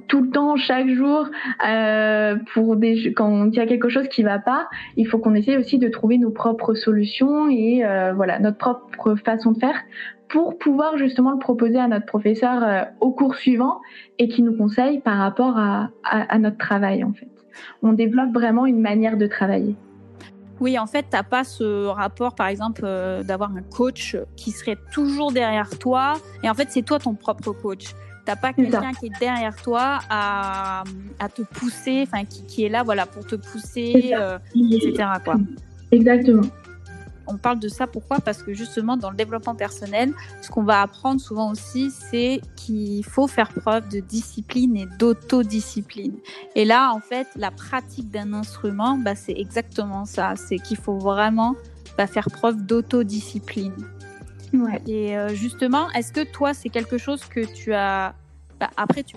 tout 0.08 0.22
le 0.22 0.30
temps, 0.30 0.56
chaque 0.56 0.88
jour, 0.88 1.26
euh, 1.68 2.36
quand 3.14 3.44
il 3.44 3.54
y 3.54 3.60
a 3.60 3.66
quelque 3.66 3.88
chose 3.88 4.08
qui 4.08 4.22
va 4.22 4.38
pas, 4.38 4.68
il 4.96 5.06
faut 5.06 5.18
qu'on 5.18 5.34
essaie 5.34 5.56
aussi 5.56 5.78
de 5.78 5.88
trouver 5.88 6.18
nos 6.18 6.30
propres 6.30 6.74
solutions 6.74 7.48
et 7.48 7.82
voilà 8.14 8.38
notre 8.38 8.58
propre 8.58 9.14
façon 9.16 9.52
de 9.52 9.58
faire 9.58 9.76
pour 10.28 10.58
pouvoir 10.58 10.96
justement 10.98 11.32
le 11.32 11.38
proposer 11.38 11.78
à 11.78 11.88
notre 11.88 12.06
professeur 12.06 12.62
euh, 12.62 12.82
au 13.00 13.10
cours 13.10 13.34
suivant 13.34 13.80
et 14.18 14.28
qui 14.28 14.42
nous 14.42 14.56
conseille 14.56 15.00
par 15.00 15.18
rapport 15.18 15.56
à, 15.56 15.90
notre 16.38 16.58
travail 16.58 17.02
en 17.04 17.12
fait. 17.12 17.28
On 17.82 17.92
développe 17.92 18.32
vraiment 18.32 18.66
une 18.66 18.80
manière 18.80 19.16
de 19.16 19.26
travailler. 19.26 19.74
Oui, 20.60 20.78
en 20.78 20.86
fait, 20.86 21.06
t'as 21.08 21.22
pas 21.22 21.44
ce 21.44 21.86
rapport, 21.86 22.34
par 22.34 22.48
exemple, 22.48 22.82
euh, 22.84 23.22
d'avoir 23.22 23.52
un 23.56 23.62
coach 23.62 24.16
qui 24.36 24.50
serait 24.50 24.76
toujours 24.92 25.30
derrière 25.30 25.70
toi. 25.78 26.14
Et 26.42 26.50
en 26.50 26.54
fait, 26.54 26.66
c'est 26.70 26.82
toi 26.82 26.98
ton 26.98 27.14
propre 27.14 27.52
coach. 27.52 27.94
T'as 28.28 28.36
pas 28.36 28.52
quelqu'un 28.52 28.92
qui 28.92 29.06
est 29.06 29.18
derrière 29.18 29.56
toi 29.56 30.00
à, 30.10 30.84
à 31.18 31.28
te 31.30 31.40
pousser, 31.40 32.04
enfin, 32.06 32.26
qui, 32.26 32.44
qui, 32.44 32.62
est 32.62 32.68
là, 32.68 32.82
voilà, 32.82 33.06
pour 33.06 33.26
te 33.26 33.36
pousser, 33.36 34.12
euh, 34.14 34.38
etc. 34.54 35.08
Quoi. 35.24 35.36
Exactement 35.90 36.42
on 37.28 37.36
parle 37.36 37.58
de 37.58 37.68
ça 37.68 37.86
pourquoi? 37.86 38.20
Parce 38.20 38.42
que 38.42 38.54
justement, 38.54 38.96
dans 38.96 39.10
le 39.10 39.16
développement 39.16 39.54
personnel, 39.54 40.12
ce 40.40 40.50
qu'on 40.50 40.62
va 40.62 40.80
apprendre 40.80 41.20
souvent 41.20 41.50
aussi, 41.50 41.90
c'est 41.90 42.40
qu'il 42.56 43.04
faut 43.04 43.26
faire 43.26 43.52
preuve 43.52 43.88
de 43.88 44.00
discipline 44.00 44.76
et 44.76 44.86
d'autodiscipline. 44.98 46.14
Et 46.54 46.64
là, 46.64 46.92
en 46.94 47.00
fait, 47.00 47.28
la 47.36 47.50
pratique 47.50 48.10
d'un 48.10 48.32
instrument, 48.32 48.96
bah, 48.96 49.14
c'est 49.14 49.34
exactement 49.36 50.06
ça. 50.06 50.34
C'est 50.36 50.58
qu'il 50.58 50.78
faut 50.78 50.98
vraiment 50.98 51.54
bah, 51.98 52.06
faire 52.06 52.28
preuve 52.30 52.64
d'autodiscipline. 52.64 53.74
Et 54.86 55.16
euh, 55.16 55.34
justement, 55.34 55.90
est-ce 55.92 56.12
que 56.12 56.24
toi, 56.24 56.54
c'est 56.54 56.68
quelque 56.68 56.98
chose 56.98 57.24
que 57.24 57.40
tu 57.40 57.72
as 57.74 58.14
bah, 58.60 58.70
après, 58.76 59.04
tu, 59.04 59.14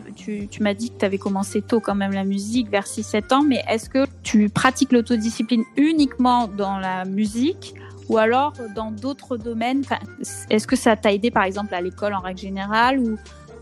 m'as 0.60 0.74
dit 0.76 0.91
que 0.91 1.00
tu 1.00 1.06
avais 1.06 1.17
commencé 1.17 1.63
tôt 1.63 1.80
quand 1.80 1.96
même 1.96 2.12
la 2.12 2.24
musique, 2.24 2.70
vers 2.70 2.86
6-7 2.86 3.34
ans, 3.34 3.41
mais 3.41 3.63
est-ce 3.67 3.89
que 3.89 4.06
tu 4.22 4.50
pratiques 4.50 4.91
l'autodiscipline 4.91 5.63
uniquement 5.78 6.48
dans 6.48 6.78
la 6.78 7.06
musique 7.06 7.74
ou 8.08 8.20
alors 8.20 8.54
dans 8.76 8.91
d'autres 8.91 9.38
domaines? 9.38 9.84
Est-ce 10.52 10.67
que 10.67 10.76
ça 10.76 10.96
t'a 10.96 11.12
aidé 11.12 11.32
par 11.32 11.44
exemple 11.44 11.74
à 11.74 11.82
l'école 11.82 12.13
en 12.13 12.20
règle 12.20 12.39
générale 12.39 13.00
ou 13.00 13.17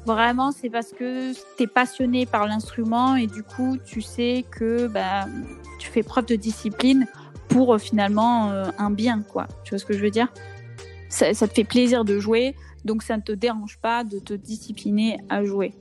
vraiment 0.06 0.52
c'est 0.52 0.70
parce 0.70 0.92
que 0.92 1.34
tu 1.34 1.64
es 1.64 1.68
passionné 1.68 2.26
par 2.26 2.46
l'instrument 2.46 3.16
et 3.16 3.28
du 3.28 3.44
coup 3.44 3.78
tu 3.86 4.02
sais 4.02 4.46
que 4.50 4.88
bah, 4.88 5.28
tu 5.78 5.90
fais 5.90 6.04
preuve 6.04 6.26
de 6.26 6.36
discipline 6.36 7.06
pour 7.48 7.74
euh, 7.74 7.78
finalement 7.78 8.52
euh, 8.52 8.66
un 8.78 8.92
bien. 8.92 9.24
Tu 9.64 9.70
vois 9.72 9.80
ce 9.80 9.86
que 9.86 9.94
je 9.94 10.00
veux 10.00 10.12
dire? 10.12 10.28
Ça, 11.10 11.34
te 11.34 11.54
fait 11.54 11.64
plaisir 11.64 12.06
de 12.06 12.20
jouer 12.20 12.56
donc 12.86 13.04
ça 13.04 13.18
ne 13.18 13.22
te 13.22 13.32
dérange 13.32 13.78
pas 13.82 14.04
de 14.04 14.20
te 14.20 14.34
discipliner 14.34 15.18
à 15.30 15.44
jouer. 15.44 15.74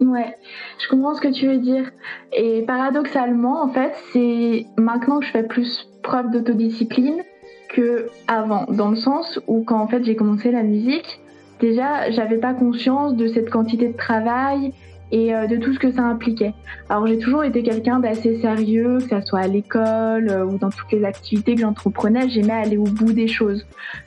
Ouais, 0.00 0.36
je 0.78 0.88
comprends 0.88 1.14
ce 1.14 1.20
que 1.20 1.32
tu 1.32 1.46
veux 1.46 1.58
dire. 1.58 1.90
Et 2.32 2.62
paradoxalement, 2.62 3.62
en 3.62 3.68
fait, 3.68 3.92
c'est 4.12 4.66
maintenant 4.76 5.20
que 5.20 5.26
je 5.26 5.30
fais 5.30 5.44
plus 5.44 5.88
preuve 6.02 6.30
d'autodiscipline 6.30 7.22
que 7.68 8.08
avant, 8.26 8.64
dans 8.64 8.90
le 8.90 8.96
sens 8.96 9.40
où 9.46 9.62
quand 9.62 9.80
en 9.80 9.86
fait 9.86 10.04
j'ai 10.04 10.16
commencé 10.16 10.50
la 10.50 10.62
musique, 10.62 11.20
déjà 11.60 12.10
j'avais 12.10 12.38
pas 12.38 12.52
conscience 12.52 13.14
de 13.14 13.28
cette 13.28 13.48
quantité 13.48 13.88
de 13.88 13.96
travail 13.96 14.74
et 15.12 15.34
euh, 15.34 15.46
de 15.46 15.56
tout 15.56 15.72
ce 15.74 15.78
que 15.78 15.92
ça 15.92 16.02
impliquait. 16.02 16.54
Alors 16.88 17.06
j'ai 17.06 17.18
toujours 17.18 17.44
été 17.44 17.62
quelqu'un 17.62 18.00
d'assez 18.00 18.40
sérieux, 18.40 18.98
que 18.98 19.08
ça 19.08 19.20
soit 19.20 19.40
à 19.40 19.46
l'école 19.46 20.28
euh, 20.28 20.44
ou 20.44 20.58
dans 20.58 20.70
toutes 20.70 20.90
les 20.90 21.04
activités 21.04 21.54
que 21.54 21.60
j'entreprenais, 21.60 22.28
j'aimais 22.30 22.54
aller 22.54 22.78
au 22.78 22.84
bout 22.84 23.12
des 23.12 23.28
choses. 23.28 23.64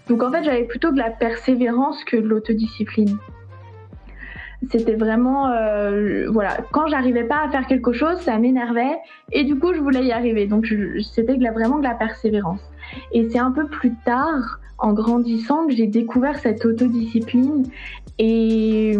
Donc 0.09 0.23
en 0.23 0.31
fait 0.31 0.43
j'avais 0.43 0.63
plutôt 0.63 0.91
de 0.91 0.97
la 0.97 1.11
persévérance 1.11 2.03
que 2.03 2.17
de 2.17 2.27
l'autodiscipline. 2.27 3.17
C'était 4.71 4.95
vraiment, 4.95 5.51
euh, 5.51 6.27
voilà, 6.31 6.57
quand 6.71 6.87
j'arrivais 6.87 7.25
pas 7.25 7.43
à 7.45 7.49
faire 7.49 7.67
quelque 7.67 7.93
chose, 7.93 8.17
ça 8.21 8.39
m'énervait 8.39 8.97
et 9.31 9.43
du 9.43 9.59
coup 9.59 9.75
je 9.75 9.79
voulais 9.79 10.03
y 10.03 10.11
arriver. 10.11 10.47
Donc 10.47 10.65
c'était 11.13 11.35
vraiment 11.35 11.77
de 11.77 11.83
la 11.83 11.93
persévérance. 11.93 12.61
Et 13.11 13.29
c'est 13.29 13.37
un 13.37 13.51
peu 13.51 13.67
plus 13.67 13.93
tard, 14.05 14.59
en 14.79 14.93
grandissant, 14.93 15.67
que 15.67 15.73
j'ai 15.73 15.85
découvert 15.85 16.39
cette 16.39 16.65
autodiscipline 16.65 17.63
et 18.17 18.97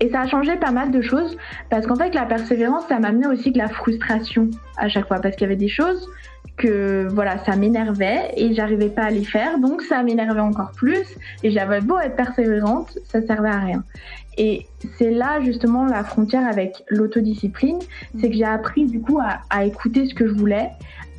Et 0.00 0.08
ça 0.10 0.22
a 0.22 0.26
changé 0.26 0.56
pas 0.56 0.70
mal 0.70 0.90
de 0.90 1.02
choses 1.02 1.36
parce 1.68 1.86
qu'en 1.86 1.96
fait, 1.96 2.14
la 2.14 2.24
persévérance, 2.24 2.84
ça 2.88 2.98
m'amenait 2.98 3.26
aussi 3.26 3.52
de 3.52 3.58
la 3.58 3.68
frustration 3.68 4.48
à 4.78 4.88
chaque 4.88 5.06
fois 5.06 5.20
parce 5.20 5.36
qu'il 5.36 5.42
y 5.42 5.46
avait 5.46 5.56
des 5.56 5.68
choses 5.68 6.08
que 6.56 7.08
voilà, 7.10 7.42
ça 7.44 7.56
m'énervait 7.56 8.32
et 8.36 8.54
j'arrivais 8.54 8.90
pas 8.90 9.04
à 9.04 9.10
les 9.10 9.24
faire, 9.24 9.58
donc 9.58 9.82
ça 9.82 10.02
m'énervait 10.02 10.40
encore 10.40 10.72
plus 10.72 11.06
et 11.42 11.50
j'avais 11.50 11.80
beau 11.80 11.98
être 11.98 12.16
persévérante, 12.16 12.98
ça 13.04 13.22
servait 13.22 13.48
à 13.48 13.60
rien. 13.60 13.84
Et 14.36 14.66
c'est 14.98 15.10
là 15.10 15.40
justement 15.42 15.86
la 15.86 16.04
frontière 16.04 16.46
avec 16.46 16.82
l'autodiscipline, 16.88 17.78
c'est 18.18 18.30
que 18.30 18.36
j'ai 18.36 18.44
appris 18.44 18.86
du 18.86 19.00
coup 19.00 19.18
à, 19.20 19.40
à, 19.48 19.64
écouter 19.64 20.06
ce 20.06 20.14
que 20.14 20.26
je 20.26 20.32
voulais, 20.32 20.70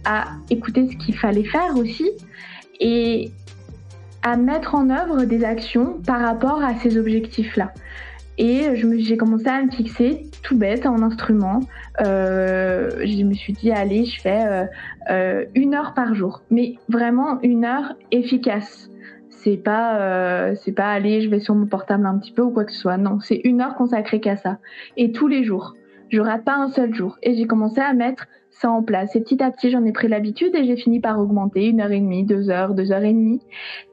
à 0.06 0.26
écouter 0.50 0.88
ce 0.91 0.96
qu'il 0.98 1.17
fallait 1.17 1.44
faire 1.44 1.76
aussi 1.76 2.10
et 2.80 3.32
à 4.24 4.38
mettre 4.38 4.76
en 4.76 4.89
œuvre 4.89 5.26
des 5.26 5.44
actions 5.44 6.00
par 6.06 6.22
rapport 6.22 6.63
à 6.63 6.76
ces 6.76 6.98
objectifs-là. 6.98 7.74
Et 8.41 8.75
j'ai 8.97 9.17
commencé 9.17 9.47
à 9.47 9.62
me 9.62 9.69
fixer 9.69 10.23
tout 10.41 10.58
bête 10.58 10.88
en 10.88 11.04
instrument. 11.04 11.60
Euh, 12.04 12.89
je 13.06 13.23
me 13.23 13.36
suis 13.36 13.54
dit, 13.54 13.71
allez, 13.71 14.06
je 14.06 14.19
fais 14.19 14.41
euh, 14.43 14.65
euh, 15.12 15.45
une 15.54 15.75
heure 15.75 15.93
par 15.93 16.15
jour. 16.15 16.41
Mais 16.49 16.80
vraiment 16.89 17.39
une 17.43 17.65
heure 17.65 17.93
efficace. 18.10 18.89
C'est 19.30 19.58
pas, 19.58 20.56
pas, 20.75 20.89
allez, 20.91 21.21
je 21.21 21.30
vais 21.30 21.39
sur 21.39 21.54
mon 21.54 21.67
portable 21.67 22.08
un 22.08 22.17
petit 22.17 22.32
peu 22.32 22.41
ou 22.41 22.49
quoi 22.49 22.65
que 22.65 22.71
ce 22.71 22.80
soit. 22.80 22.97
Non, 22.97 23.19
c'est 23.19 23.41
une 23.43 23.62
heure 23.62 23.75
consacrée 23.75 24.19
qu'à 24.19 24.38
ça. 24.38 24.58
Et 24.97 25.12
tous 25.12 25.27
les 25.27 25.43
jours. 25.43 25.75
Je 26.10 26.19
rate 26.19 26.43
pas 26.43 26.56
un 26.56 26.69
seul 26.69 26.95
jour. 26.95 27.19
Et 27.21 27.36
j'ai 27.36 27.45
commencé 27.45 27.80
à 27.80 27.93
mettre 27.93 28.25
en 28.67 28.84
place. 28.84 29.15
Et 29.15 29.21
petit 29.21 29.41
à 29.41 29.52
petit, 29.52 29.71
j'en 29.71 29.84
ai 29.86 29.91
pris 29.91 30.08
l'habitude 30.08 30.56
et 30.56 30.65
j'ai 30.65 30.76
fini 30.76 31.00
par 31.00 31.19
augmenter 31.19 31.67
une 31.67 31.82
heure 31.82 31.91
et 31.91 32.00
demie, 32.00 32.26
deux 32.26 32.50
heures, 32.50 32.74
deux 32.74 32.91
heures 32.91 33.04
et 33.04 33.13
demie. 33.13 33.41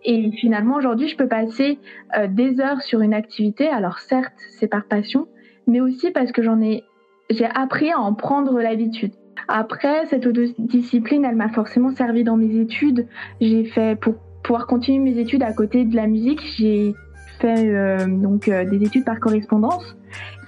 Et 0.04 0.30
finalement, 0.32 0.76
aujourd'hui, 0.76 1.08
je 1.08 1.16
peux 1.16 1.28
passer 1.28 1.78
euh, 2.16 2.26
des 2.28 2.60
heures 2.60 2.82
sur 2.82 3.00
une 3.00 3.14
activité. 3.14 3.68
Alors 3.68 3.98
certes, 3.98 4.34
c'est 4.58 4.68
par 4.68 4.84
passion, 4.84 5.28
mais 5.66 5.80
aussi 5.80 6.10
parce 6.10 6.32
que 6.32 6.42
j'en 6.42 6.60
ai, 6.60 6.84
j'ai 7.30 7.46
appris 7.46 7.90
à 7.90 7.98
en 7.98 8.14
prendre 8.14 8.60
l'habitude. 8.60 9.12
Après, 9.46 10.06
cette 10.06 10.26
discipline, 10.58 11.24
elle 11.24 11.36
m'a 11.36 11.48
forcément 11.48 11.90
servi 11.90 12.24
dans 12.24 12.36
mes 12.36 12.56
études. 12.56 13.06
J'ai 13.40 13.64
fait 13.64 13.98
pour 13.98 14.14
pouvoir 14.42 14.66
continuer 14.66 14.98
mes 14.98 15.18
études 15.18 15.42
à 15.42 15.52
côté 15.52 15.84
de 15.84 15.94
la 15.94 16.06
musique, 16.06 16.40
j'ai 16.56 16.94
fait 17.40 17.68
euh, 17.68 18.06
donc 18.06 18.48
euh, 18.48 18.64
des 18.64 18.82
études 18.84 19.04
par 19.04 19.20
correspondance 19.20 19.96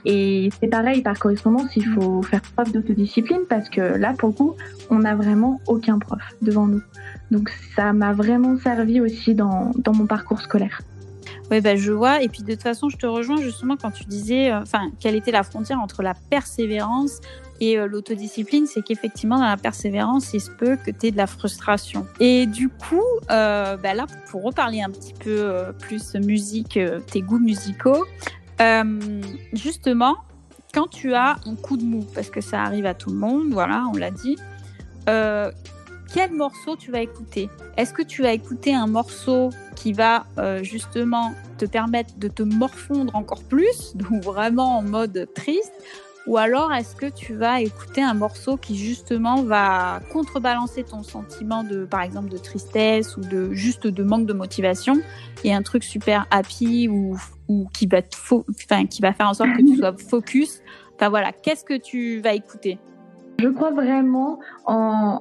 et 0.04 0.50
c'est 0.60 0.68
pareil, 0.68 1.02
par 1.02 1.18
correspondance, 1.18 1.76
il 1.76 1.84
faut 1.86 2.22
faire 2.22 2.42
preuve 2.42 2.72
d'autodiscipline 2.72 3.42
parce 3.48 3.68
que 3.68 3.80
là, 3.80 4.14
pour 4.18 4.30
le 4.30 4.34
coup, 4.34 4.56
on 4.88 5.00
n'a 5.00 5.14
vraiment 5.14 5.60
aucun 5.66 5.98
prof 5.98 6.20
devant 6.42 6.66
nous. 6.66 6.82
Donc 7.30 7.50
ça 7.76 7.92
m'a 7.92 8.12
vraiment 8.12 8.56
servi 8.58 9.00
aussi 9.00 9.34
dans, 9.34 9.72
mon 9.86 10.06
parcours 10.06 10.40
scolaire. 10.40 10.80
Oui, 11.50 11.60
bah, 11.60 11.76
je 11.76 11.90
vois. 11.90 12.22
Et 12.22 12.28
puis 12.28 12.42
de 12.42 12.52
toute 12.52 12.62
façon, 12.62 12.88
je 12.88 12.96
te 12.96 13.06
rejoins 13.06 13.40
justement 13.40 13.76
quand 13.76 13.90
tu 13.90 14.04
disais, 14.04 14.52
euh, 14.52 14.60
enfin, 14.60 14.90
quelle 15.00 15.16
était 15.16 15.32
la 15.32 15.42
frontière 15.42 15.80
entre 15.80 16.02
la 16.02 16.14
persévérance 16.14 17.20
et 17.60 17.76
euh, 17.76 17.86
l'autodiscipline, 17.86 18.66
c'est 18.66 18.82
qu'effectivement, 18.82 19.38
dans 19.38 19.48
la 19.48 19.56
persévérance, 19.56 20.32
il 20.32 20.40
se 20.40 20.50
peut 20.50 20.76
que 20.76 20.90
tu 20.90 21.08
aies 21.08 21.10
de 21.10 21.16
la 21.16 21.26
frustration. 21.26 22.06
Et 22.20 22.46
du 22.46 22.68
coup, 22.68 23.02
euh, 23.30 23.76
bah 23.76 23.94
là, 23.94 24.06
pour 24.30 24.44
reparler 24.44 24.80
un 24.80 24.90
petit 24.90 25.12
peu 25.12 25.64
plus 25.78 26.14
musique, 26.14 26.78
tes 27.10 27.20
goûts 27.20 27.40
musicaux, 27.40 28.06
euh, 28.60 29.22
justement, 29.52 30.16
quand 30.72 30.88
tu 30.88 31.14
as 31.14 31.36
un 31.46 31.56
coup 31.56 31.76
de 31.76 31.84
mou, 31.84 32.06
parce 32.14 32.30
que 32.30 32.40
ça 32.40 32.62
arrive 32.62 32.86
à 32.86 32.94
tout 32.94 33.10
le 33.10 33.16
monde, 33.16 33.48
voilà, 33.52 33.84
on 33.92 33.96
l'a 33.96 34.10
dit, 34.10 34.36
euh, 35.08 35.50
quel 36.12 36.32
morceau 36.32 36.76
tu 36.76 36.90
vas 36.90 37.00
écouter? 37.00 37.48
Est-ce 37.76 37.92
que 37.92 38.02
tu 38.02 38.22
vas 38.22 38.32
écouter 38.32 38.74
un 38.74 38.86
morceau 38.86 39.50
qui 39.76 39.92
va 39.92 40.26
euh, 40.38 40.62
justement 40.62 41.32
te 41.58 41.64
permettre 41.64 42.18
de 42.18 42.28
te 42.28 42.42
morfondre 42.42 43.14
encore 43.14 43.42
plus, 43.44 43.92
donc 43.94 44.22
vraiment 44.22 44.78
en 44.78 44.82
mode 44.82 45.28
triste? 45.34 45.72
Ou 46.26 46.36
alors 46.36 46.72
est-ce 46.72 46.94
que 46.94 47.06
tu 47.06 47.34
vas 47.34 47.62
écouter 47.62 48.02
un 48.02 48.12
morceau 48.12 48.58
qui 48.58 48.76
justement 48.76 49.42
va 49.42 50.00
contrebalancer 50.12 50.84
ton 50.84 51.02
sentiment 51.02 51.64
de, 51.64 51.86
par 51.86 52.02
exemple, 52.02 52.28
de 52.28 52.36
tristesse 52.36 53.16
ou 53.16 53.22
de 53.22 53.54
juste 53.54 53.86
de 53.86 54.02
manque 54.02 54.26
de 54.26 54.34
motivation? 54.34 55.00
Et 55.44 55.54
un 55.54 55.62
truc 55.62 55.82
super 55.82 56.26
happy 56.30 56.88
ou, 56.88 57.16
ou 57.50 57.66
qui 57.72 57.86
va 57.88 58.00
faire 59.12 59.28
en 59.28 59.34
sorte 59.34 59.50
que 59.56 59.62
tu 59.62 59.76
sois 59.76 59.94
focus. 59.98 60.62
Enfin 60.94 61.08
voilà, 61.08 61.32
qu'est-ce 61.32 61.64
que 61.64 61.76
tu 61.76 62.20
vas 62.20 62.32
écouter? 62.32 62.78
Je 63.40 63.48
crois 63.48 63.72
vraiment 63.72 64.38
en, 64.66 65.18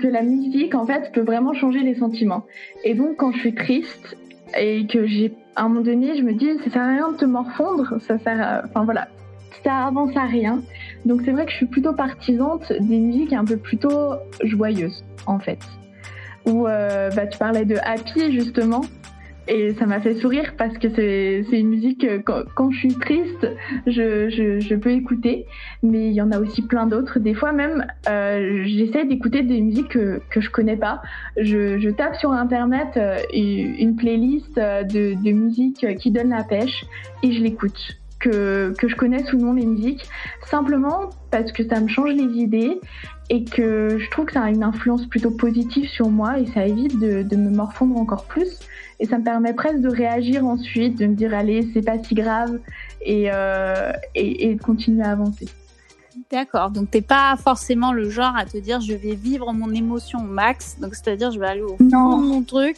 que 0.00 0.06
la 0.06 0.22
musique, 0.22 0.74
en 0.74 0.86
fait, 0.86 1.12
peut 1.12 1.20
vraiment 1.20 1.52
changer 1.52 1.80
les 1.80 1.96
sentiments. 1.96 2.44
Et 2.84 2.94
donc, 2.94 3.16
quand 3.16 3.32
je 3.32 3.40
suis 3.40 3.54
triste 3.54 4.16
et 4.56 4.86
que 4.86 5.06
j'ai, 5.06 5.34
à 5.56 5.64
un 5.64 5.68
moment 5.68 5.82
donné, 5.82 6.16
je 6.16 6.22
me 6.22 6.32
dis, 6.32 6.48
ça 6.64 6.70
sert 6.70 6.82
à 6.82 6.88
rien 6.88 7.12
de 7.12 7.16
te 7.16 7.24
morfondre, 7.24 8.00
ça 8.00 8.18
sert, 8.18 8.62
enfin 8.64 8.84
voilà, 8.84 9.08
ça 9.64 9.86
avance 9.86 10.16
à 10.16 10.24
rien. 10.24 10.62
Donc 11.04 11.22
c'est 11.24 11.32
vrai 11.32 11.44
que 11.44 11.50
je 11.50 11.56
suis 11.56 11.66
plutôt 11.66 11.92
partisante 11.92 12.72
des 12.72 12.98
musiques 12.98 13.32
un 13.32 13.44
peu 13.44 13.56
plutôt 13.56 14.14
joyeuses, 14.44 15.04
en 15.26 15.38
fait. 15.38 15.58
Ou 16.46 16.66
euh, 16.66 17.10
bah, 17.10 17.26
tu 17.26 17.38
parlais 17.38 17.64
de 17.64 17.76
Happy 17.82 18.32
justement, 18.32 18.82
et 19.48 19.74
ça 19.74 19.86
m'a 19.86 20.00
fait 20.00 20.14
sourire 20.14 20.54
parce 20.56 20.76
que 20.78 20.88
c'est 20.90 21.58
une 21.58 21.68
musique 21.68 22.06
quand, 22.24 22.42
quand, 22.54 22.70
je 22.70 22.78
suis 22.78 22.94
triste, 22.94 23.46
je, 23.86 24.28
je, 24.28 24.60
je, 24.60 24.74
peux 24.74 24.90
écouter, 24.90 25.46
mais 25.82 26.08
il 26.08 26.12
y 26.12 26.22
en 26.22 26.30
a 26.30 26.38
aussi 26.38 26.62
plein 26.62 26.86
d'autres. 26.86 27.18
Des 27.18 27.34
fois 27.34 27.52
même, 27.52 27.86
euh, 28.08 28.62
j'essaie 28.64 29.04
d'écouter 29.04 29.42
des 29.42 29.60
musiques 29.60 29.88
que, 29.88 30.20
que 30.30 30.40
je 30.40 30.50
connais 30.50 30.76
pas. 30.76 31.02
Je, 31.36 31.78
je 31.78 31.90
tape 31.90 32.16
sur 32.16 32.32
internet 32.32 32.88
euh, 32.96 33.18
une 33.32 33.96
playlist 33.96 34.56
de, 34.56 35.14
de 35.22 35.32
musique 35.32 35.86
qui 35.98 36.10
donne 36.10 36.30
la 36.30 36.44
pêche 36.44 36.84
et 37.22 37.32
je 37.32 37.42
l'écoute 37.42 37.99
que, 38.20 38.72
que 38.78 38.88
je 38.88 38.94
connaisse 38.94 39.32
ou 39.32 39.38
non 39.38 39.54
les 39.54 39.66
musiques, 39.66 40.08
simplement 40.46 41.10
parce 41.30 41.50
que 41.52 41.66
ça 41.66 41.80
me 41.80 41.88
change 41.88 42.10
les 42.10 42.38
idées 42.38 42.80
et 43.30 43.44
que 43.44 43.98
je 43.98 44.10
trouve 44.10 44.26
que 44.26 44.32
ça 44.32 44.42
a 44.42 44.50
une 44.50 44.62
influence 44.62 45.06
plutôt 45.06 45.30
positive 45.30 45.88
sur 45.88 46.10
moi 46.10 46.38
et 46.38 46.46
ça 46.46 46.66
évite 46.66 46.98
de, 46.98 47.22
de 47.22 47.36
me 47.36 47.50
morfondre 47.50 47.96
encore 47.96 48.24
plus. 48.24 48.58
Et 48.98 49.06
ça 49.06 49.18
me 49.18 49.24
permet 49.24 49.54
presque 49.54 49.80
de 49.80 49.88
réagir 49.88 50.44
ensuite, 50.44 50.98
de 50.98 51.06
me 51.06 51.14
dire 51.14 51.32
allez, 51.32 51.66
c'est 51.72 51.82
pas 51.82 52.02
si 52.02 52.14
grave 52.14 52.58
et, 53.00 53.30
euh, 53.32 53.92
et, 54.14 54.50
et 54.50 54.54
de 54.54 54.62
continuer 54.62 55.02
à 55.02 55.12
avancer. 55.12 55.48
D'accord, 56.30 56.70
donc 56.70 56.90
t'es 56.90 57.00
pas 57.00 57.36
forcément 57.36 57.92
le 57.92 58.10
genre 58.10 58.36
à 58.36 58.44
te 58.44 58.56
dire 58.58 58.80
je 58.80 58.92
vais 58.92 59.14
vivre 59.14 59.52
mon 59.52 59.72
émotion 59.72 60.18
au 60.20 60.24
max, 60.24 60.76
donc 60.80 60.94
c'est-à-dire 60.94 61.30
je 61.30 61.40
vais 61.40 61.46
aller 61.46 61.62
au 61.62 61.76
fond 61.76 62.18
de 62.18 62.26
mon 62.26 62.42
truc 62.42 62.76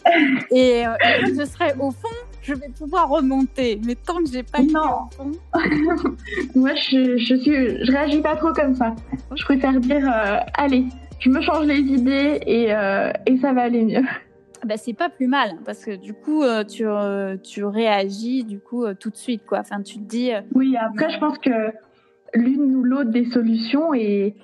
et, 0.50 0.86
euh, 0.86 0.92
et 1.22 1.34
je 1.34 1.44
serai 1.44 1.74
au 1.78 1.90
fond 1.90 2.08
je 2.42 2.54
vais 2.54 2.68
pouvoir 2.68 3.08
remonter. 3.08 3.80
Mais 3.86 3.94
tant 3.94 4.18
que 4.18 4.30
j'ai 4.30 4.42
pas 4.42 4.60
été 4.60 4.74
au 4.76 5.10
fond. 5.16 5.32
Moi, 6.54 6.74
je, 6.74 7.16
je, 7.16 7.34
suis, 7.36 7.84
je 7.84 7.92
réagis 7.92 8.20
pas 8.20 8.36
trop 8.36 8.52
comme 8.52 8.74
ça. 8.74 8.94
Je 9.34 9.44
préfère 9.44 9.78
dire, 9.80 10.04
euh, 10.04 10.38
allez, 10.54 10.86
je 11.20 11.30
me 11.30 11.40
change 11.40 11.66
les 11.66 11.78
idées 11.78 12.40
et, 12.46 12.74
euh, 12.74 13.12
et 13.26 13.38
ça 13.38 13.52
va 13.52 13.62
aller 13.62 13.84
mieux. 13.84 14.04
Bah, 14.66 14.76
c'est 14.76 14.92
pas 14.92 15.08
plus 15.08 15.26
mal 15.26 15.56
parce 15.64 15.84
que 15.84 15.96
du 15.96 16.14
coup 16.14 16.44
euh, 16.44 16.62
tu, 16.62 16.84
tu 17.42 17.64
réagis 17.64 18.44
du 18.44 18.60
coup 18.60 18.84
tout 18.94 19.10
de 19.10 19.16
suite 19.16 19.42
quoi. 19.44 19.58
Enfin 19.58 19.82
tu 19.82 19.96
te 19.96 20.04
dis. 20.04 20.30
oui 20.54 20.76
après 20.76 21.10
je 21.10 21.18
pense 21.18 21.36
que 21.38 21.72
l'une 22.32 22.76
ou 22.76 22.84
l'autre 22.84 23.10
des 23.10 23.24
solutions 23.24 23.92
est 23.92 24.36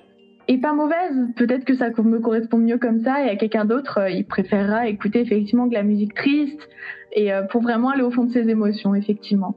est 0.49 0.57
pas 0.57 0.73
mauvaise. 0.73 1.15
Peut-être 1.37 1.63
que 1.63 1.73
ça 1.73 1.87
me 1.89 2.19
correspond 2.19 2.57
mieux 2.57 2.77
comme 2.77 3.01
ça 3.01 3.23
et 3.23 3.29
à 3.29 3.37
quelqu'un 3.37 3.63
d'autre 3.63 4.09
il 4.09 4.25
préférera 4.25 4.89
écouter 4.89 5.21
effectivement 5.21 5.67
de 5.67 5.73
la 5.73 5.83
musique 5.83 6.13
triste 6.13 6.67
et 7.13 7.33
euh, 7.33 7.43
pour 7.43 7.61
vraiment 7.61 7.89
aller 7.89 8.03
au 8.03 8.11
fond 8.11 8.25
de 8.25 8.31
ses 8.31 8.49
émotions, 8.49 8.95
effectivement. 8.95 9.55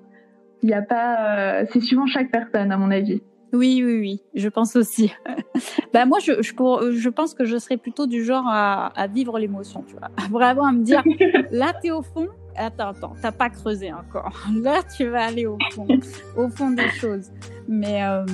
Il 0.62 0.68
n'y 0.68 0.74
a 0.74 0.82
pas, 0.82 1.60
euh, 1.60 1.64
c'est 1.72 1.80
suivant 1.80 2.06
chaque 2.06 2.30
personne, 2.30 2.70
à 2.70 2.76
mon 2.76 2.90
avis. 2.90 3.20
Oui, 3.52 3.82
oui, 3.84 3.98
oui, 3.98 4.22
je 4.34 4.48
pense 4.48 4.76
aussi. 4.76 5.12
bah 5.92 6.06
moi, 6.06 6.18
je, 6.20 6.40
je, 6.40 6.54
pour, 6.54 6.90
je 6.90 7.08
pense 7.10 7.34
que 7.34 7.44
je 7.44 7.58
serais 7.58 7.76
plutôt 7.76 8.06
du 8.06 8.24
genre 8.24 8.46
à, 8.46 8.86
à 8.98 9.06
vivre 9.08 9.38
l'émotion, 9.38 9.84
tu 9.86 9.94
vois, 9.96 10.08
vraiment 10.30 10.66
à 10.66 10.72
me 10.72 10.82
dire, 10.82 11.02
là 11.50 11.74
t'es 11.82 11.90
au 11.90 12.00
fond, 12.00 12.28
attends, 12.56 12.88
attends, 12.88 13.16
t'as 13.20 13.32
pas 13.32 13.50
creusé 13.50 13.92
encore. 13.92 14.46
Là, 14.62 14.80
tu 14.96 15.06
vas 15.06 15.24
aller 15.24 15.46
au 15.46 15.58
fond, 15.72 15.86
au 16.36 16.48
fond 16.48 16.70
des 16.70 16.88
choses. 16.90 17.30
Mais 17.68 18.04
euh, 18.04 18.24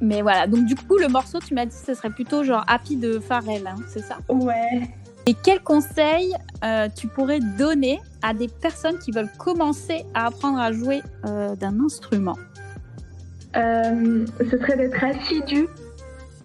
mais 0.00 0.22
voilà. 0.22 0.46
Donc 0.46 0.64
du 0.66 0.74
coup, 0.74 0.96
le 0.96 1.08
morceau, 1.08 1.38
tu 1.40 1.54
m'as 1.54 1.66
dit, 1.66 1.76
ce 1.76 1.94
serait 1.94 2.10
plutôt 2.10 2.44
genre 2.44 2.64
Happy 2.66 2.96
de 2.96 3.18
Pharrell, 3.18 3.66
hein, 3.66 3.76
c'est 3.88 4.02
ça? 4.02 4.18
Ouais. 4.28 4.88
Et 5.28 5.34
quels 5.34 5.60
conseils 5.60 6.34
euh, 6.64 6.88
tu 6.96 7.06
pourrais 7.06 7.40
donner 7.58 8.00
à 8.22 8.32
des 8.32 8.48
personnes 8.48 8.98
qui 8.98 9.10
veulent 9.10 9.30
commencer 9.36 10.06
à 10.14 10.28
apprendre 10.28 10.58
à 10.58 10.72
jouer 10.72 11.02
euh, 11.26 11.54
d'un 11.54 11.78
instrument? 11.80 12.38
Euh, 13.54 14.24
Ce 14.38 14.56
serait 14.56 14.78
d'être 14.78 15.04
assidu. 15.04 15.66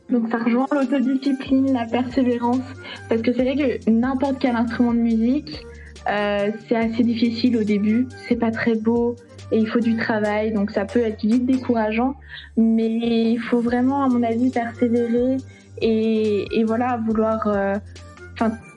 Donc 0.09 0.29
ça 0.29 0.37
rejoint 0.39 0.67
l'autodiscipline, 0.73 1.71
la 1.71 1.85
persévérance. 1.85 2.65
Parce 3.07 3.21
que 3.21 3.31
c'est 3.31 3.43
vrai 3.43 3.55
que 3.55 3.89
n'importe 3.89 4.39
quel 4.41 4.57
instrument 4.57 4.93
de 4.93 4.99
musique, 4.99 5.65
c'est 6.05 6.75
assez 6.75 7.03
difficile 7.03 7.55
au 7.55 7.63
début. 7.63 8.09
C'est 8.27 8.35
pas 8.35 8.51
très 8.51 8.75
beau 8.75 9.15
et 9.53 9.59
il 9.59 9.67
faut 9.69 9.79
du 9.79 9.95
travail. 9.95 10.51
Donc 10.51 10.71
ça 10.71 10.83
peut 10.83 10.99
être 10.99 11.21
vite 11.21 11.45
décourageant. 11.45 12.15
Mais 12.57 12.89
il 13.31 13.39
faut 13.39 13.61
vraiment, 13.61 14.03
à 14.03 14.09
mon 14.09 14.23
avis, 14.23 14.49
persévérer 14.49 15.37
et, 15.81 16.65
voilà, 16.65 16.99
vouloir... 17.07 17.47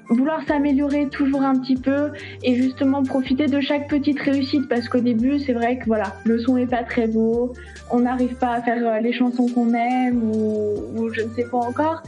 vouloir 0.08 0.46
s'améliorer 0.46 1.08
toujours 1.08 1.42
un 1.42 1.58
petit 1.58 1.76
peu 1.76 2.10
et 2.42 2.54
justement 2.54 3.02
profiter 3.02 3.46
de 3.46 3.60
chaque 3.60 3.88
petite 3.88 4.20
réussite 4.20 4.68
parce 4.68 4.88
qu'au 4.88 5.00
début 5.00 5.38
c'est 5.40 5.52
vrai 5.52 5.78
que 5.78 5.86
voilà 5.86 6.14
le 6.24 6.38
son 6.38 6.56
est 6.56 6.66
pas 6.66 6.84
très 6.84 7.06
beau, 7.06 7.52
on 7.90 8.00
n'arrive 8.00 8.34
pas 8.36 8.52
à 8.52 8.62
faire 8.62 8.86
euh, 8.86 9.00
les 9.00 9.12
chansons 9.12 9.48
qu'on 9.48 9.74
aime 9.74 10.22
ou, 10.22 11.08
je 11.12 11.22
ne 11.22 11.30
sais 11.30 11.44
pas 11.50 11.58
encore 11.58 12.02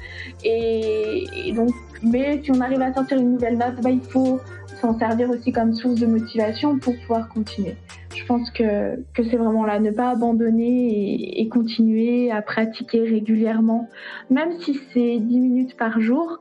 et, 0.45 1.53
donc 1.55 1.71
mais 2.03 2.41
si 2.43 2.53
on 2.53 2.61
arrive 2.61 2.81
à 2.81 2.93
sortir 2.93 3.19
une 3.19 3.33
nouvelle 3.33 3.59
note, 3.59 3.81
bah, 3.83 3.91
il 3.91 4.01
faut 4.01 4.41
s'en 4.81 4.99
servir 4.99 5.31
aussi 5.31 5.53
comme 5.53 5.75
source 5.75 5.97
de 5.97 6.07
motivation 6.07 6.79
pour 6.79 6.97
pouvoir 7.01 7.29
continuer. 7.29 7.75
Je 8.15 8.25
pense 8.25 8.51
que, 8.51 8.97
que 9.15 9.25
c'est 9.25 9.37
vraiment 9.37 9.65
là, 9.65 9.79
ne 9.81 9.91
pas 9.91 10.11
abandonner 10.11 11.41
et, 11.41 11.49
continuer 11.49 12.31
à 12.31 12.43
pratiquer 12.43 13.01
régulièrement, 13.01 13.89
même 14.31 14.53
si 14.61 14.79
c'est 14.93 15.19
10 15.19 15.39
minutes 15.39 15.77
par 15.77 16.01
jour. 16.01 16.41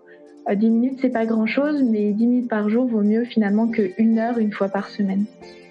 10 0.56 0.66
euh, 0.66 0.70
minutes, 0.70 1.00
c'est 1.02 1.10
pas 1.10 1.26
grand 1.26 1.46
chose, 1.46 1.84
mais 1.84 2.12
10 2.14 2.28
minutes 2.28 2.50
par 2.50 2.70
jour 2.70 2.88
vaut 2.88 3.02
mieux 3.02 3.26
finalement 3.26 3.68
qu'une 3.68 4.20
heure 4.20 4.38
une 4.38 4.52
fois 4.52 4.70
par 4.70 4.90
semaine. 4.90 5.26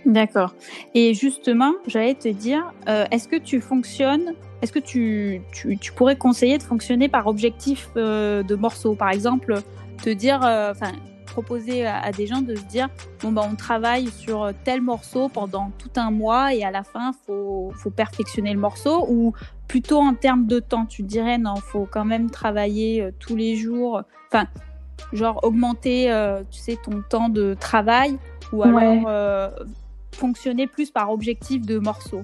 D'accord. 0.04 0.54
Et 0.94 1.14
justement, 1.14 1.72
j'allais 1.86 2.14
te 2.14 2.28
dire, 2.28 2.72
euh, 2.88 3.04
est-ce 3.10 3.26
que 3.26 3.36
tu 3.36 3.60
fonctionnes, 3.60 4.34
est-ce 4.62 4.72
que 4.72 4.78
tu, 4.78 5.40
tu, 5.52 5.92
pourrais 5.92 6.16
conseiller 6.16 6.58
de 6.58 6.62
fonctionner 6.62 7.08
par 7.08 7.26
objectif 7.26 7.88
euh, 7.96 8.42
de 8.42 8.54
morceaux? 8.54 8.94
Par 8.94 9.10
exemple, 9.10 9.54
te 10.02 10.10
dire, 10.10 10.40
proposer 11.26 11.86
à, 11.86 12.10
des 12.12 12.26
gens 12.26 12.40
de 12.40 12.54
se 12.54 12.62
dire 12.62 12.88
bon 13.20 13.32
bah 13.32 13.42
on 13.50 13.56
travaille 13.56 14.08
sur 14.08 14.50
tel 14.64 14.80
morceau 14.80 15.28
pendant 15.28 15.70
tout 15.78 15.90
un 15.96 16.10
mois 16.10 16.54
et 16.54 16.64
à 16.64 16.70
la 16.70 16.82
fin 16.82 17.12
faut 17.26 17.72
faut 17.74 17.90
perfectionner 17.90 18.52
le 18.52 18.60
morceau 18.60 19.06
ou 19.08 19.32
plutôt 19.68 19.98
en 19.98 20.14
termes 20.14 20.46
de 20.46 20.60
temps 20.60 20.86
tu 20.86 21.02
dirais 21.02 21.38
non 21.38 21.56
faut 21.56 21.86
quand 21.90 22.04
même 22.04 22.30
travailler 22.30 23.02
euh, 23.02 23.10
tous 23.18 23.36
les 23.36 23.56
jours 23.56 24.02
enfin 24.28 24.46
genre 25.12 25.40
augmenter 25.42 26.10
euh, 26.10 26.42
tu 26.50 26.58
sais 26.58 26.78
ton 26.82 27.02
temps 27.02 27.28
de 27.28 27.54
travail 27.58 28.18
ou 28.52 28.62
alors 28.62 29.04
euh, 29.08 29.50
fonctionner 30.12 30.66
plus 30.66 30.90
par 30.90 31.10
objectif 31.10 31.64
de 31.66 31.78
morceau 31.78 32.22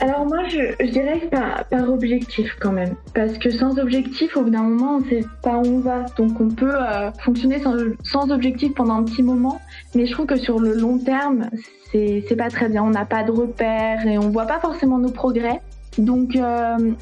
alors 0.00 0.26
moi, 0.26 0.48
je, 0.48 0.84
dirais 0.90 1.20
par, 1.30 1.64
par, 1.66 1.90
objectif 1.90 2.56
quand 2.60 2.72
même. 2.72 2.94
Parce 3.14 3.38
que 3.38 3.50
sans 3.50 3.78
objectif, 3.78 4.36
au 4.36 4.42
bout 4.42 4.50
d'un 4.50 4.62
moment, 4.62 4.96
on 4.96 5.00
ne 5.00 5.08
sait 5.08 5.24
pas 5.42 5.56
où 5.56 5.66
on 5.66 5.80
va. 5.80 6.06
Donc 6.16 6.40
on 6.40 6.48
peut 6.48 6.74
euh, 6.74 7.10
fonctionner 7.20 7.60
sans, 7.60 7.74
sans, 8.02 8.30
objectif 8.30 8.74
pendant 8.74 8.94
un 8.94 9.04
petit 9.04 9.22
moment. 9.22 9.60
Mais 9.94 10.06
je 10.06 10.12
trouve 10.12 10.26
que 10.26 10.36
sur 10.36 10.58
le 10.58 10.74
long 10.74 10.98
terme, 10.98 11.50
c'est 11.92 12.36
pas 12.36 12.48
très 12.48 12.68
bien. 12.68 12.82
On 12.82 12.90
n'a 12.90 13.04
pas 13.04 13.22
de 13.22 13.30
repères 13.30 14.06
et 14.06 14.18
on 14.18 14.30
voit 14.30 14.46
pas 14.46 14.60
forcément 14.60 14.98
nos 14.98 15.10
progrès. 15.10 15.60
Donc 15.98 16.36
euh, 16.36 16.92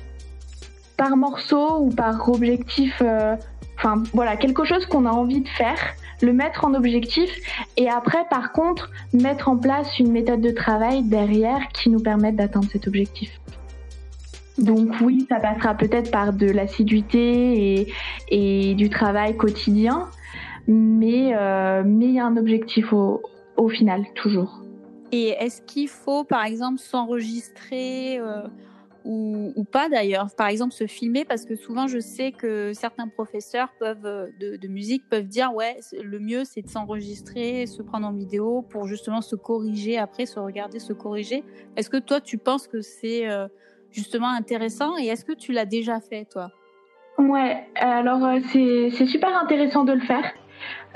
par 0.96 1.16
morceau 1.16 1.80
ou 1.80 1.90
par 1.90 2.28
objectif, 2.28 3.00
euh, 3.02 3.36
enfin 3.76 4.02
voilà, 4.12 4.36
quelque 4.36 4.64
chose 4.64 4.86
qu'on 4.86 5.06
a 5.06 5.10
envie 5.10 5.40
de 5.40 5.48
faire 5.48 5.78
le 6.22 6.32
mettre 6.32 6.64
en 6.64 6.74
objectif 6.74 7.30
et 7.76 7.88
après, 7.88 8.24
par 8.30 8.52
contre, 8.52 8.90
mettre 9.12 9.48
en 9.48 9.56
place 9.56 9.98
une 9.98 10.10
méthode 10.12 10.40
de 10.40 10.50
travail 10.50 11.02
derrière 11.02 11.68
qui 11.68 11.90
nous 11.90 12.00
permette 12.00 12.36
d'atteindre 12.36 12.68
cet 12.70 12.86
objectif. 12.86 13.40
Donc 14.58 14.88
oui, 15.00 15.24
ça 15.28 15.38
passera 15.38 15.74
peut-être 15.74 16.10
par 16.10 16.32
de 16.32 16.46
l'assiduité 16.46 17.86
et, 18.30 18.74
du 18.74 18.90
travail 18.90 19.36
quotidien, 19.36 20.08
mais 20.66 21.32
euh, 21.36 21.82
mais 21.86 22.06
il 22.06 22.14
y 22.14 22.20
a 22.20 22.26
un 22.26 22.36
objectif 22.36 22.92
au, 22.92 23.68
final, 23.68 24.04
toujours. 24.14 24.60
Et 25.12 25.28
est-ce 25.28 25.62
qu'il 25.62 25.88
faut, 25.88 26.24
par 26.24 26.44
exemple, 26.44 26.78
s'enregistrer 26.78 28.18
euh, 28.18 28.42
ou, 29.08 29.64
pas 29.64 29.88
d'ailleurs. 29.88 30.28
Par 30.36 30.48
exemple, 30.48 30.74
se 30.74 30.86
filmer 30.86 31.24
parce 31.24 31.46
que 31.46 31.56
souvent 31.56 31.86
je 31.86 31.98
sais 31.98 32.30
que 32.30 32.72
certains 32.74 33.08
professeurs 33.08 33.72
euh, 33.80 34.26
de, 34.38 34.68
musique 34.68 35.08
peuvent 35.08 35.26
dire 35.26 35.54
ouais 35.54 35.78
le 36.02 36.18
mieux 36.18 36.44
c'est 36.44 36.60
de 36.60 36.68
s'enregistrer, 36.68 37.66
se 37.66 37.80
prendre 37.82 38.06
en 38.06 38.12
vidéo 38.12 38.62
pour 38.68 38.86
justement 38.86 39.22
se 39.22 39.34
corriger 39.34 39.96
après, 39.96 40.26
se 40.26 40.38
regarder, 40.38 40.78
se 40.78 40.92
corriger. 40.92 41.42
Est-ce 41.76 41.88
que 41.88 41.96
toi 41.96 42.20
tu 42.20 42.36
penses 42.36 42.68
que 42.68 42.82
c'est 42.82 43.28
euh, 43.28 43.48
justement 43.90 44.28
intéressant 44.28 44.98
et 44.98 45.06
est-ce 45.06 45.24
que 45.24 45.32
tu 45.32 45.52
l'as 45.52 45.64
déjà 45.64 46.00
fait 46.00 46.26
toi? 46.26 46.50
Ouais, 47.16 47.66
alors 47.76 48.24
euh, 48.26 48.40
c'est 48.52 49.06
super 49.06 49.34
intéressant 49.42 49.84
de 49.84 49.94
le 49.94 50.00
faire. 50.00 50.34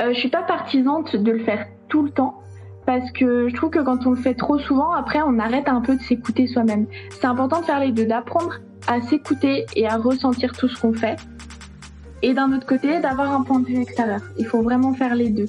je 0.01 0.13
suis 0.13 0.29
pas 0.29 0.43
partisante 0.43 1.17
de 1.17 1.33
le 1.33 1.43
faire 1.45 1.67
tout 1.89 2.03
le 2.03 2.11
temps 2.11 2.43
parce 2.87 3.11
que 3.13 3.49
je 3.49 3.55
trouve 3.55 3.71
que 3.71 3.79
quand 3.79 4.07
on 4.07 4.11
le 4.11 4.17
fait 4.17 4.35
trop 4.35 4.59
souvent, 4.59 4.93
après, 4.93 5.21
on 5.23 5.39
arrête 5.39 5.69
un 5.69 5.81
peu 5.81 5.97
de 5.97 6.03
s'écouter 6.03 6.47
soi-même. 6.47 6.87
C'est 7.11 7.27
important 7.27 7.61
de 7.61 7.65
faire 7.65 7.81
les 7.81 7.93
deux, 7.93 8.07
d'apprendre 8.07 8.61
à 8.89 9.01
s'écouter 9.01 9.67
et 9.77 9.87
à 9.87 9.97
ressentir 9.97 10.53
tout 10.53 10.69
ce 10.69 10.81
qu'on 10.81 10.93
fait. 10.93 11.17
Et 12.23 12.35
d'un 12.35 12.53
autre 12.53 12.67
côté, 12.67 13.01
d'avoir 13.01 13.33
un 13.33 13.43
point 13.43 13.59
de 13.59 13.67
vue 13.67 13.81
extérieur. 13.81 14.21
Il 14.39 14.47
faut 14.47 14.63
vraiment 14.63 14.95
faire 14.95 15.15
les 15.15 15.31
deux. 15.31 15.49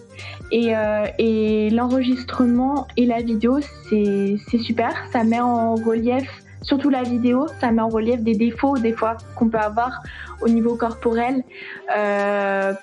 Et, 0.52 0.76
euh, 0.76 1.06
et 1.20 1.70
l'enregistrement 1.70 2.88
et 2.98 3.06
la 3.06 3.22
vidéo, 3.22 3.60
c'est 3.90 4.58
super. 4.60 4.92
Ça 5.12 5.24
met 5.24 5.40
en 5.40 5.76
relief, 5.76 6.44
surtout 6.64 6.90
la 6.90 7.04
vidéo, 7.04 7.48
ça 7.62 7.72
met 7.72 7.82
en 7.82 7.90
relief 7.90 8.22
des 8.22 8.34
défauts 8.34 8.78
des 8.78 8.94
fois 8.94 9.18
qu'on 9.36 9.50
peut 9.50 9.60
avoir 9.60 10.02
au 10.42 10.50
niveau 10.50 10.76
corporel. 10.76 11.44
Euh, 11.96 12.74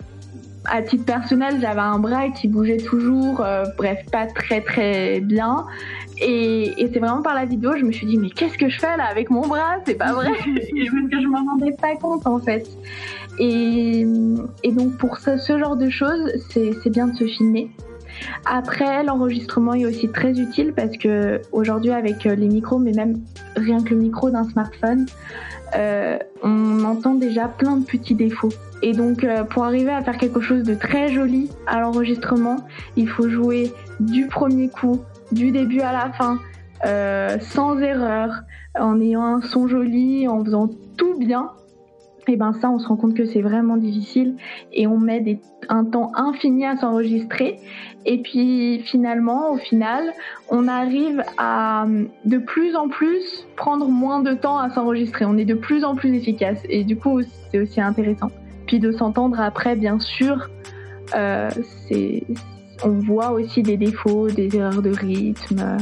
à 0.66 0.82
titre 0.82 1.04
personnel, 1.04 1.58
j'avais 1.60 1.80
un 1.80 1.98
bras 1.98 2.28
qui 2.28 2.48
bougeait 2.48 2.78
toujours, 2.78 3.40
euh, 3.40 3.64
bref, 3.76 4.04
pas 4.10 4.26
très 4.26 4.60
très 4.60 5.20
bien. 5.20 5.66
Et, 6.20 6.74
c'est 6.92 6.98
vraiment 6.98 7.22
par 7.22 7.34
la 7.34 7.46
vidéo, 7.46 7.72
je 7.76 7.84
me 7.84 7.92
suis 7.92 8.06
dit, 8.06 8.18
mais 8.18 8.30
qu'est-ce 8.30 8.58
que 8.58 8.68
je 8.68 8.78
fais 8.78 8.96
là 8.96 9.04
avec 9.04 9.30
mon 9.30 9.46
bras? 9.46 9.76
C'est 9.86 9.94
pas 9.94 10.12
vrai 10.12 10.28
Parce 10.32 10.66
que 11.10 11.20
je 11.20 11.26
m'en 11.26 11.44
rendais 11.44 11.72
pas 11.72 11.96
compte 11.96 12.26
en 12.26 12.38
fait. 12.38 12.68
Et, 13.38 14.04
donc 14.66 14.98
pour 14.98 15.18
ce, 15.18 15.38
ce, 15.38 15.58
genre 15.58 15.76
de 15.76 15.88
choses, 15.88 16.30
c'est 16.50 16.90
bien 16.90 17.06
de 17.06 17.16
se 17.16 17.24
filmer. 17.24 17.70
Après, 18.44 19.02
l'enregistrement 19.02 19.72
est 19.72 19.86
aussi 19.86 20.08
très 20.08 20.38
utile 20.38 20.74
parce 20.74 20.96
que 20.98 21.40
aujourd'hui, 21.52 21.92
avec 21.92 22.24
les 22.24 22.48
micros, 22.48 22.78
mais 22.78 22.92
même 22.92 23.20
rien 23.56 23.82
que 23.82 23.94
le 23.94 24.00
micro 24.00 24.28
d'un 24.30 24.44
smartphone, 24.44 25.06
euh, 25.74 26.18
on 26.42 26.84
entend 26.84 27.14
déjà 27.14 27.48
plein 27.48 27.76
de 27.76 27.84
petits 27.84 28.14
défauts. 28.14 28.52
Et 28.82 28.92
donc, 28.92 29.24
euh, 29.24 29.44
pour 29.44 29.64
arriver 29.64 29.90
à 29.90 30.02
faire 30.02 30.16
quelque 30.16 30.40
chose 30.40 30.62
de 30.62 30.74
très 30.74 31.08
joli 31.08 31.50
à 31.66 31.80
l'enregistrement, 31.80 32.56
il 32.96 33.08
faut 33.08 33.28
jouer 33.28 33.72
du 34.00 34.26
premier 34.26 34.68
coup, 34.68 35.00
du 35.32 35.52
début 35.52 35.80
à 35.80 35.92
la 35.92 36.12
fin, 36.12 36.38
euh, 36.86 37.38
sans 37.40 37.78
erreur, 37.78 38.42
en 38.78 39.00
ayant 39.00 39.22
un 39.22 39.42
son 39.42 39.68
joli, 39.68 40.26
en 40.28 40.42
faisant 40.44 40.70
tout 40.96 41.18
bien. 41.18 41.50
Et 42.28 42.36
ben 42.36 42.52
ça, 42.52 42.70
on 42.70 42.78
se 42.78 42.86
rend 42.86 42.96
compte 42.96 43.14
que 43.14 43.24
c'est 43.24 43.40
vraiment 43.40 43.76
difficile 43.76 44.36
et 44.72 44.86
on 44.86 44.98
met 44.98 45.20
des, 45.20 45.40
un 45.68 45.84
temps 45.84 46.12
infini 46.14 46.64
à 46.64 46.76
s'enregistrer. 46.76 47.58
Et 48.06 48.22
puis 48.22 48.80
finalement, 48.84 49.50
au 49.50 49.56
final, 49.56 50.04
on 50.48 50.68
arrive 50.68 51.24
à 51.38 51.86
de 52.24 52.38
plus 52.38 52.76
en 52.76 52.88
plus 52.88 53.46
prendre 53.56 53.88
moins 53.88 54.20
de 54.20 54.34
temps 54.34 54.58
à 54.58 54.70
s'enregistrer. 54.70 55.24
On 55.24 55.36
est 55.38 55.44
de 55.44 55.54
plus 55.54 55.82
en 55.82 55.96
plus 55.96 56.14
efficace 56.14 56.58
et 56.68 56.84
du 56.84 56.96
coup, 56.96 57.20
c'est 57.50 57.58
aussi 57.58 57.80
intéressant. 57.80 58.30
Puis 58.70 58.78
de 58.78 58.92
s'entendre 58.92 59.40
après, 59.40 59.74
bien 59.74 59.98
sûr, 59.98 60.48
euh, 61.16 61.50
c'est, 61.88 62.22
on 62.84 63.00
voit 63.00 63.32
aussi 63.32 63.64
des 63.64 63.76
défauts, 63.76 64.28
des 64.28 64.54
erreurs 64.56 64.80
de 64.80 64.90
rythme, 64.90 65.76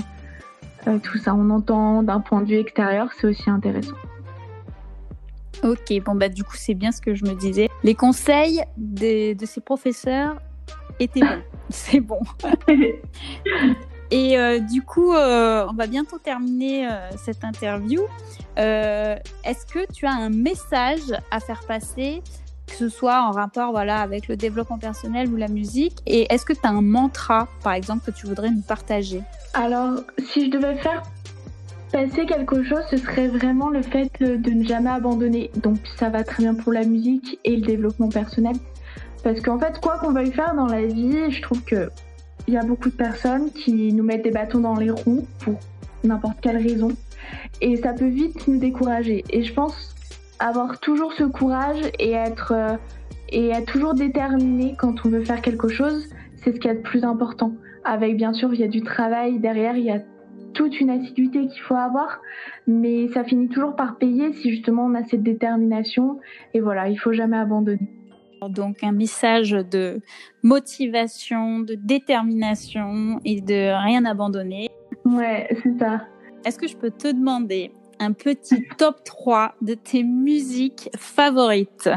euh, 0.86 0.98
tout 1.02 1.18
ça. 1.18 1.34
On 1.34 1.50
entend 1.50 2.02
d'un 2.02 2.20
point 2.20 2.40
de 2.40 2.46
vue 2.46 2.56
extérieur, 2.56 3.10
c'est 3.20 3.26
aussi 3.26 3.50
intéressant. 3.50 3.92
Ok, 5.62 5.92
bon 6.02 6.14
bah 6.14 6.30
du 6.30 6.44
coup 6.44 6.56
c'est 6.56 6.72
bien 6.72 6.90
ce 6.90 7.02
que 7.02 7.14
je 7.14 7.26
me 7.26 7.34
disais. 7.34 7.68
Les 7.84 7.94
conseils 7.94 8.62
de, 8.78 9.34
de 9.34 9.44
ces 9.44 9.60
professeurs 9.60 10.40
étaient 10.98 11.20
bons. 11.20 11.42
c'est 11.68 12.00
bon. 12.00 12.20
Et 14.10 14.38
euh, 14.38 14.60
du 14.60 14.80
coup, 14.82 15.12
euh, 15.12 15.66
on 15.68 15.74
va 15.74 15.86
bientôt 15.86 16.18
terminer 16.18 16.88
euh, 16.88 17.10
cette 17.18 17.44
interview. 17.44 18.00
Est-ce 18.56 19.66
que 19.66 19.92
tu 19.92 20.06
as 20.06 20.12
un 20.12 20.30
message 20.30 21.12
à 21.30 21.38
faire 21.38 21.60
passer, 21.66 22.22
que 22.68 22.74
ce 22.74 22.88
soit 22.88 23.22
en 23.22 23.32
rapport 23.32 23.72
voilà, 23.72 24.00
avec 24.00 24.28
le 24.28 24.36
développement 24.36 24.78
personnel 24.78 25.28
ou 25.28 25.36
la 25.36 25.48
musique 25.48 25.98
Et 26.06 26.32
est-ce 26.32 26.44
que 26.44 26.52
tu 26.52 26.60
as 26.62 26.70
un 26.70 26.82
mantra, 26.82 27.48
par 27.62 27.72
exemple, 27.72 28.04
que 28.06 28.16
tu 28.16 28.26
voudrais 28.26 28.50
nous 28.50 28.62
partager? 28.62 29.22
Alors, 29.54 30.00
si 30.18 30.46
je 30.46 30.50
devais 30.50 30.76
faire 30.76 31.02
passer 31.90 32.26
quelque 32.26 32.62
chose, 32.62 32.82
ce 32.90 32.96
serait 32.98 33.28
vraiment 33.28 33.70
le 33.70 33.82
fait 33.82 34.10
de 34.20 34.50
ne 34.50 34.64
jamais 34.64 34.90
abandonner. 34.90 35.50
Donc 35.56 35.78
ça 35.96 36.10
va 36.10 36.22
très 36.22 36.42
bien 36.42 36.54
pour 36.54 36.72
la 36.72 36.84
musique 36.84 37.38
et 37.44 37.56
le 37.56 37.62
développement 37.62 38.08
personnel. 38.08 38.56
Parce 39.24 39.40
qu'en 39.40 39.58
fait, 39.58 39.80
quoi 39.80 39.98
qu'on 39.98 40.12
veuille 40.12 40.32
faire 40.32 40.54
dans 40.54 40.66
la 40.66 40.84
vie, 40.86 41.30
je 41.30 41.42
trouve 41.42 41.62
que 41.62 41.90
il 42.46 42.54
y 42.54 42.56
a 42.56 42.62
beaucoup 42.62 42.88
de 42.88 42.94
personnes 42.94 43.50
qui 43.52 43.92
nous 43.92 44.04
mettent 44.04 44.24
des 44.24 44.30
bâtons 44.30 44.60
dans 44.60 44.76
les 44.76 44.90
roues 44.90 45.26
pour 45.40 45.58
n'importe 46.04 46.38
quelle 46.40 46.56
raison. 46.56 46.88
Et 47.60 47.76
ça 47.76 47.92
peut 47.92 48.08
vite 48.08 48.48
nous 48.48 48.58
décourager. 48.58 49.24
Et 49.30 49.42
je 49.42 49.52
pense 49.52 49.94
avoir 50.38 50.78
toujours 50.80 51.12
ce 51.12 51.24
courage 51.24 51.80
et 51.98 52.12
être, 52.12 52.52
euh, 52.52 52.76
et 53.28 53.48
être 53.48 53.70
toujours 53.70 53.94
déterminé 53.94 54.74
quand 54.78 55.04
on 55.04 55.08
veut 55.08 55.24
faire 55.24 55.40
quelque 55.40 55.68
chose, 55.68 56.08
c'est 56.36 56.52
ce 56.52 56.60
qui 56.60 56.68
est 56.68 56.74
le 56.74 56.82
plus 56.82 57.04
important. 57.04 57.52
Avec 57.84 58.16
bien 58.16 58.32
sûr, 58.32 58.52
il 58.54 58.60
y 58.60 58.64
a 58.64 58.68
du 58.68 58.82
travail 58.82 59.38
derrière, 59.38 59.76
il 59.76 59.84
y 59.84 59.90
a 59.90 60.00
toute 60.54 60.80
une 60.80 60.90
assiduité 60.90 61.46
qu'il 61.46 61.60
faut 61.62 61.74
avoir, 61.74 62.20
mais 62.66 63.08
ça 63.08 63.24
finit 63.24 63.48
toujours 63.48 63.76
par 63.76 63.96
payer 63.96 64.32
si 64.32 64.50
justement 64.50 64.86
on 64.86 64.94
a 64.94 65.04
cette 65.04 65.22
détermination. 65.22 66.18
Et 66.54 66.60
voilà, 66.60 66.88
il 66.88 66.96
faut 66.96 67.12
jamais 67.12 67.36
abandonner. 67.36 67.88
Donc 68.48 68.84
un 68.84 68.92
message 68.92 69.50
de 69.50 70.00
motivation, 70.42 71.60
de 71.60 71.74
détermination 71.74 73.20
et 73.24 73.40
de 73.40 73.84
rien 73.84 74.04
abandonner. 74.04 74.68
Ouais, 75.04 75.48
c'est 75.62 75.78
ça. 75.78 76.02
Est-ce 76.44 76.58
que 76.58 76.68
je 76.68 76.76
peux 76.76 76.90
te 76.90 77.08
demander 77.08 77.72
un 77.98 78.12
petit 78.12 78.64
top 78.76 79.02
3 79.04 79.54
de 79.62 79.74
tes 79.74 80.02
musiques 80.02 80.90
favorites 80.96 81.90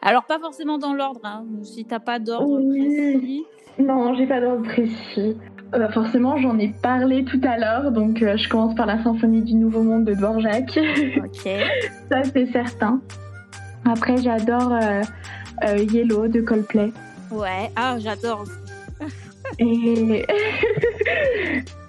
Alors 0.00 0.24
pas 0.24 0.38
forcément 0.38 0.78
dans 0.78 0.94
l'ordre, 0.94 1.20
hein, 1.24 1.44
si 1.62 1.84
t'as 1.84 2.00
pas 2.00 2.18
d'ordre 2.18 2.60
précis. 2.68 3.44
Non, 3.78 4.14
j'ai 4.14 4.26
pas 4.26 4.40
d'ordre 4.40 4.62
précis. 4.62 5.36
Euh, 5.74 5.88
forcément, 5.90 6.36
j'en 6.36 6.58
ai 6.58 6.68
parlé 6.68 7.24
tout 7.24 7.40
à 7.44 7.56
l'heure, 7.56 7.92
donc 7.92 8.22
euh, 8.22 8.36
je 8.36 8.48
commence 8.48 8.74
par 8.74 8.86
la 8.86 9.02
symphonie 9.02 9.40
du 9.40 9.54
Nouveau 9.54 9.82
Monde 9.82 10.04
de 10.04 10.12
Dvorak. 10.12 10.78
Ok. 11.16 11.48
Ça, 12.10 12.22
c'est 12.24 12.46
certain. 12.52 13.00
Après, 13.86 14.18
j'adore 14.18 14.72
euh, 14.72 15.78
Yellow 15.78 16.28
de 16.28 16.42
Coldplay. 16.42 16.92
Ouais, 17.30 17.70
ah, 17.74 17.96
j'adore. 17.98 18.44
Et. 19.58 20.26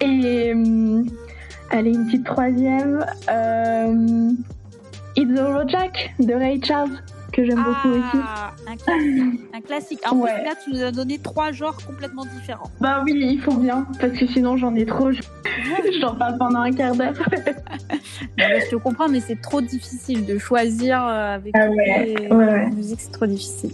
Et. 0.00 0.54
Allez, 1.70 1.90
une 1.90 2.06
petite 2.06 2.24
troisième. 2.24 3.04
It's 5.16 5.38
All 5.38 5.68
Jack 5.68 6.14
de 6.18 6.34
Ray 6.34 6.60
Charles 6.62 6.98
que 7.34 7.44
j'aime 7.44 7.62
beaucoup 7.62 7.88
aussi. 7.88 8.24
Ah, 8.24 8.52
un 8.68 8.76
classique. 8.76 9.40
un 9.52 9.60
classique. 9.60 10.00
En 10.06 10.20
plus, 10.20 10.44
là, 10.44 10.52
tu 10.62 10.72
nous 10.72 10.82
as 10.82 10.92
donné 10.92 11.18
trois 11.18 11.52
genres 11.52 11.76
complètement 11.84 12.24
différents. 12.24 12.70
Bah 12.80 13.02
oui, 13.04 13.12
il 13.16 13.40
faut 13.40 13.54
bien, 13.54 13.86
parce 14.00 14.12
que 14.12 14.26
sinon 14.26 14.56
j'en 14.56 14.74
ai 14.74 14.86
trop. 14.86 15.10
J'en 16.00 16.14
parle 16.14 16.36
pendant 16.38 16.60
un 16.60 16.72
quart 16.72 16.94
d'heure. 16.94 17.14
je 18.38 18.70
te 18.70 18.76
comprends, 18.76 19.08
mais 19.08 19.20
c'est 19.20 19.40
trop 19.40 19.60
difficile 19.60 20.26
de 20.26 20.36
choisir 20.38 21.04
euh, 21.04 21.36
avec 21.36 21.54
ah 21.54 21.68
ouais, 21.68 22.70
musique, 22.70 23.00
c'est 23.00 23.12
trop 23.12 23.26
difficile. 23.26 23.70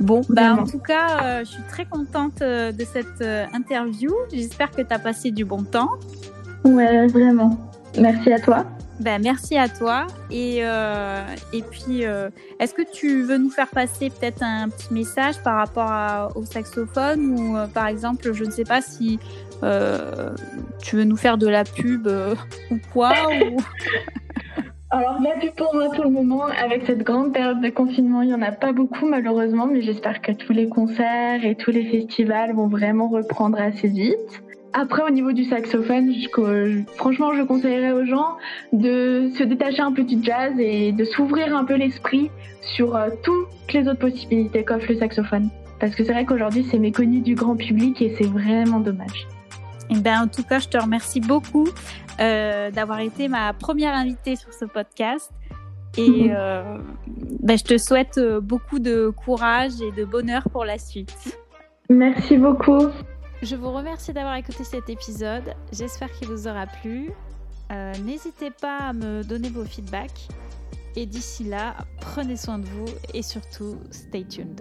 Bon, 0.00 0.22
bah 0.28 0.54
en 0.54 0.64
tout 0.64 0.78
cas, 0.78 1.22
euh, 1.22 1.38
je 1.40 1.50
suis 1.50 1.62
très 1.68 1.84
contente 1.84 2.42
euh, 2.42 2.72
de 2.72 2.84
cette 2.84 3.22
interview. 3.54 4.12
J'espère 4.32 4.70
que 4.70 4.82
tu 4.82 4.92
as 4.92 4.98
passé 4.98 5.30
du 5.30 5.44
bon 5.44 5.62
temps. 5.62 5.90
Ouais, 6.64 7.06
vraiment. 7.08 7.58
Merci 7.98 8.32
à 8.32 8.38
toi. 8.38 8.64
Ben, 9.00 9.20
merci 9.20 9.56
à 9.56 9.68
toi. 9.68 10.06
Et, 10.30 10.58
euh, 10.60 11.22
et 11.52 11.62
puis, 11.62 12.04
euh, 12.04 12.30
est-ce 12.60 12.72
que 12.72 12.82
tu 12.82 13.22
veux 13.22 13.38
nous 13.38 13.50
faire 13.50 13.68
passer 13.68 14.10
peut-être 14.10 14.42
un 14.42 14.68
petit 14.68 14.94
message 14.94 15.42
par 15.42 15.56
rapport 15.56 16.36
au 16.36 16.44
saxophone 16.44 17.38
ou 17.38 17.56
euh, 17.56 17.66
par 17.66 17.88
exemple, 17.88 18.32
je 18.32 18.44
ne 18.44 18.50
sais 18.50 18.64
pas 18.64 18.80
si 18.80 19.18
tu 20.82 20.96
veux 20.96 21.04
nous 21.04 21.16
faire 21.16 21.38
de 21.38 21.46
la 21.46 21.64
pub 21.64 22.08
ou 22.70 22.76
quoi 22.92 23.12
ou... 23.28 23.56
Alors, 24.90 25.20
la 25.22 25.30
pub 25.40 25.54
pour 25.54 25.74
moi 25.74 25.88
pour 25.94 26.04
le 26.04 26.10
moment, 26.10 26.44
avec 26.44 26.84
cette 26.86 27.02
grande 27.02 27.32
période 27.32 27.60
de 27.60 27.70
confinement, 27.70 28.22
il 28.22 28.28
n'y 28.28 28.34
en 28.34 28.42
a 28.42 28.52
pas 28.52 28.72
beaucoup 28.72 29.06
malheureusement, 29.06 29.66
mais 29.66 29.80
j'espère 29.82 30.20
que 30.20 30.32
tous 30.32 30.52
les 30.52 30.68
concerts 30.68 31.44
et 31.44 31.54
tous 31.54 31.70
les 31.70 31.86
festivals 31.86 32.54
vont 32.54 32.68
vraiment 32.68 33.08
reprendre 33.08 33.58
assez 33.58 33.88
vite. 33.88 34.42
Après, 34.74 35.02
au 35.02 35.10
niveau 35.10 35.32
du 35.32 35.44
saxophone, 35.44 36.14
franchement, 36.96 37.34
je 37.34 37.42
conseillerais 37.42 37.92
aux 37.92 38.06
gens 38.06 38.36
de 38.72 39.30
se 39.36 39.42
détacher 39.42 39.82
un 39.82 39.92
peu 39.92 40.02
du 40.02 40.22
jazz 40.22 40.54
et 40.58 40.92
de 40.92 41.04
s'ouvrir 41.04 41.54
un 41.54 41.64
peu 41.64 41.74
l'esprit 41.74 42.30
sur 42.62 42.96
euh, 42.96 43.10
toutes 43.22 43.72
les 43.74 43.86
autres 43.86 43.98
possibilités 43.98 44.64
qu'offre 44.64 44.86
le 44.88 44.98
saxophone. 44.98 45.50
Parce 45.78 45.94
que 45.94 46.04
c'est 46.04 46.12
vrai 46.12 46.24
qu'aujourd'hui, 46.24 46.64
c'est 46.70 46.78
méconnu 46.78 47.20
du 47.20 47.34
grand 47.34 47.56
public 47.56 48.00
et 48.00 48.14
c'est 48.16 48.26
vraiment 48.26 48.80
dommage. 48.80 49.26
Eh 49.90 49.98
ben, 49.98 50.22
en 50.22 50.28
tout 50.28 50.42
cas, 50.42 50.58
je 50.58 50.68
te 50.68 50.78
remercie 50.78 51.20
beaucoup 51.20 51.68
euh, 52.20 52.70
d'avoir 52.70 53.00
été 53.00 53.28
ma 53.28 53.52
première 53.52 53.94
invitée 53.94 54.36
sur 54.36 54.54
ce 54.54 54.64
podcast. 54.64 55.30
Et 55.98 56.28
euh, 56.30 56.78
ben, 57.40 57.58
je 57.58 57.64
te 57.64 57.76
souhaite 57.76 58.18
beaucoup 58.40 58.78
de 58.78 59.10
courage 59.10 59.72
et 59.82 59.92
de 59.92 60.06
bonheur 60.06 60.44
pour 60.50 60.64
la 60.64 60.78
suite. 60.78 61.38
Merci 61.90 62.38
beaucoup. 62.38 62.88
Je 63.42 63.56
vous 63.56 63.72
remercie 63.72 64.12
d'avoir 64.12 64.36
écouté 64.36 64.62
cet 64.62 64.88
épisode. 64.88 65.54
J'espère 65.72 66.12
qu'il 66.12 66.28
vous 66.28 66.46
aura 66.46 66.68
plu. 66.68 67.10
Euh, 67.72 67.92
n'hésitez 68.04 68.52
pas 68.52 68.78
à 68.78 68.92
me 68.92 69.24
donner 69.24 69.50
vos 69.50 69.64
feedbacks. 69.64 70.28
Et 70.94 71.06
d'ici 71.06 71.42
là, 71.42 71.74
prenez 72.00 72.36
soin 72.36 72.60
de 72.60 72.66
vous 72.66 72.86
et 73.12 73.22
surtout, 73.22 73.78
stay 73.90 74.24
tuned. 74.24 74.60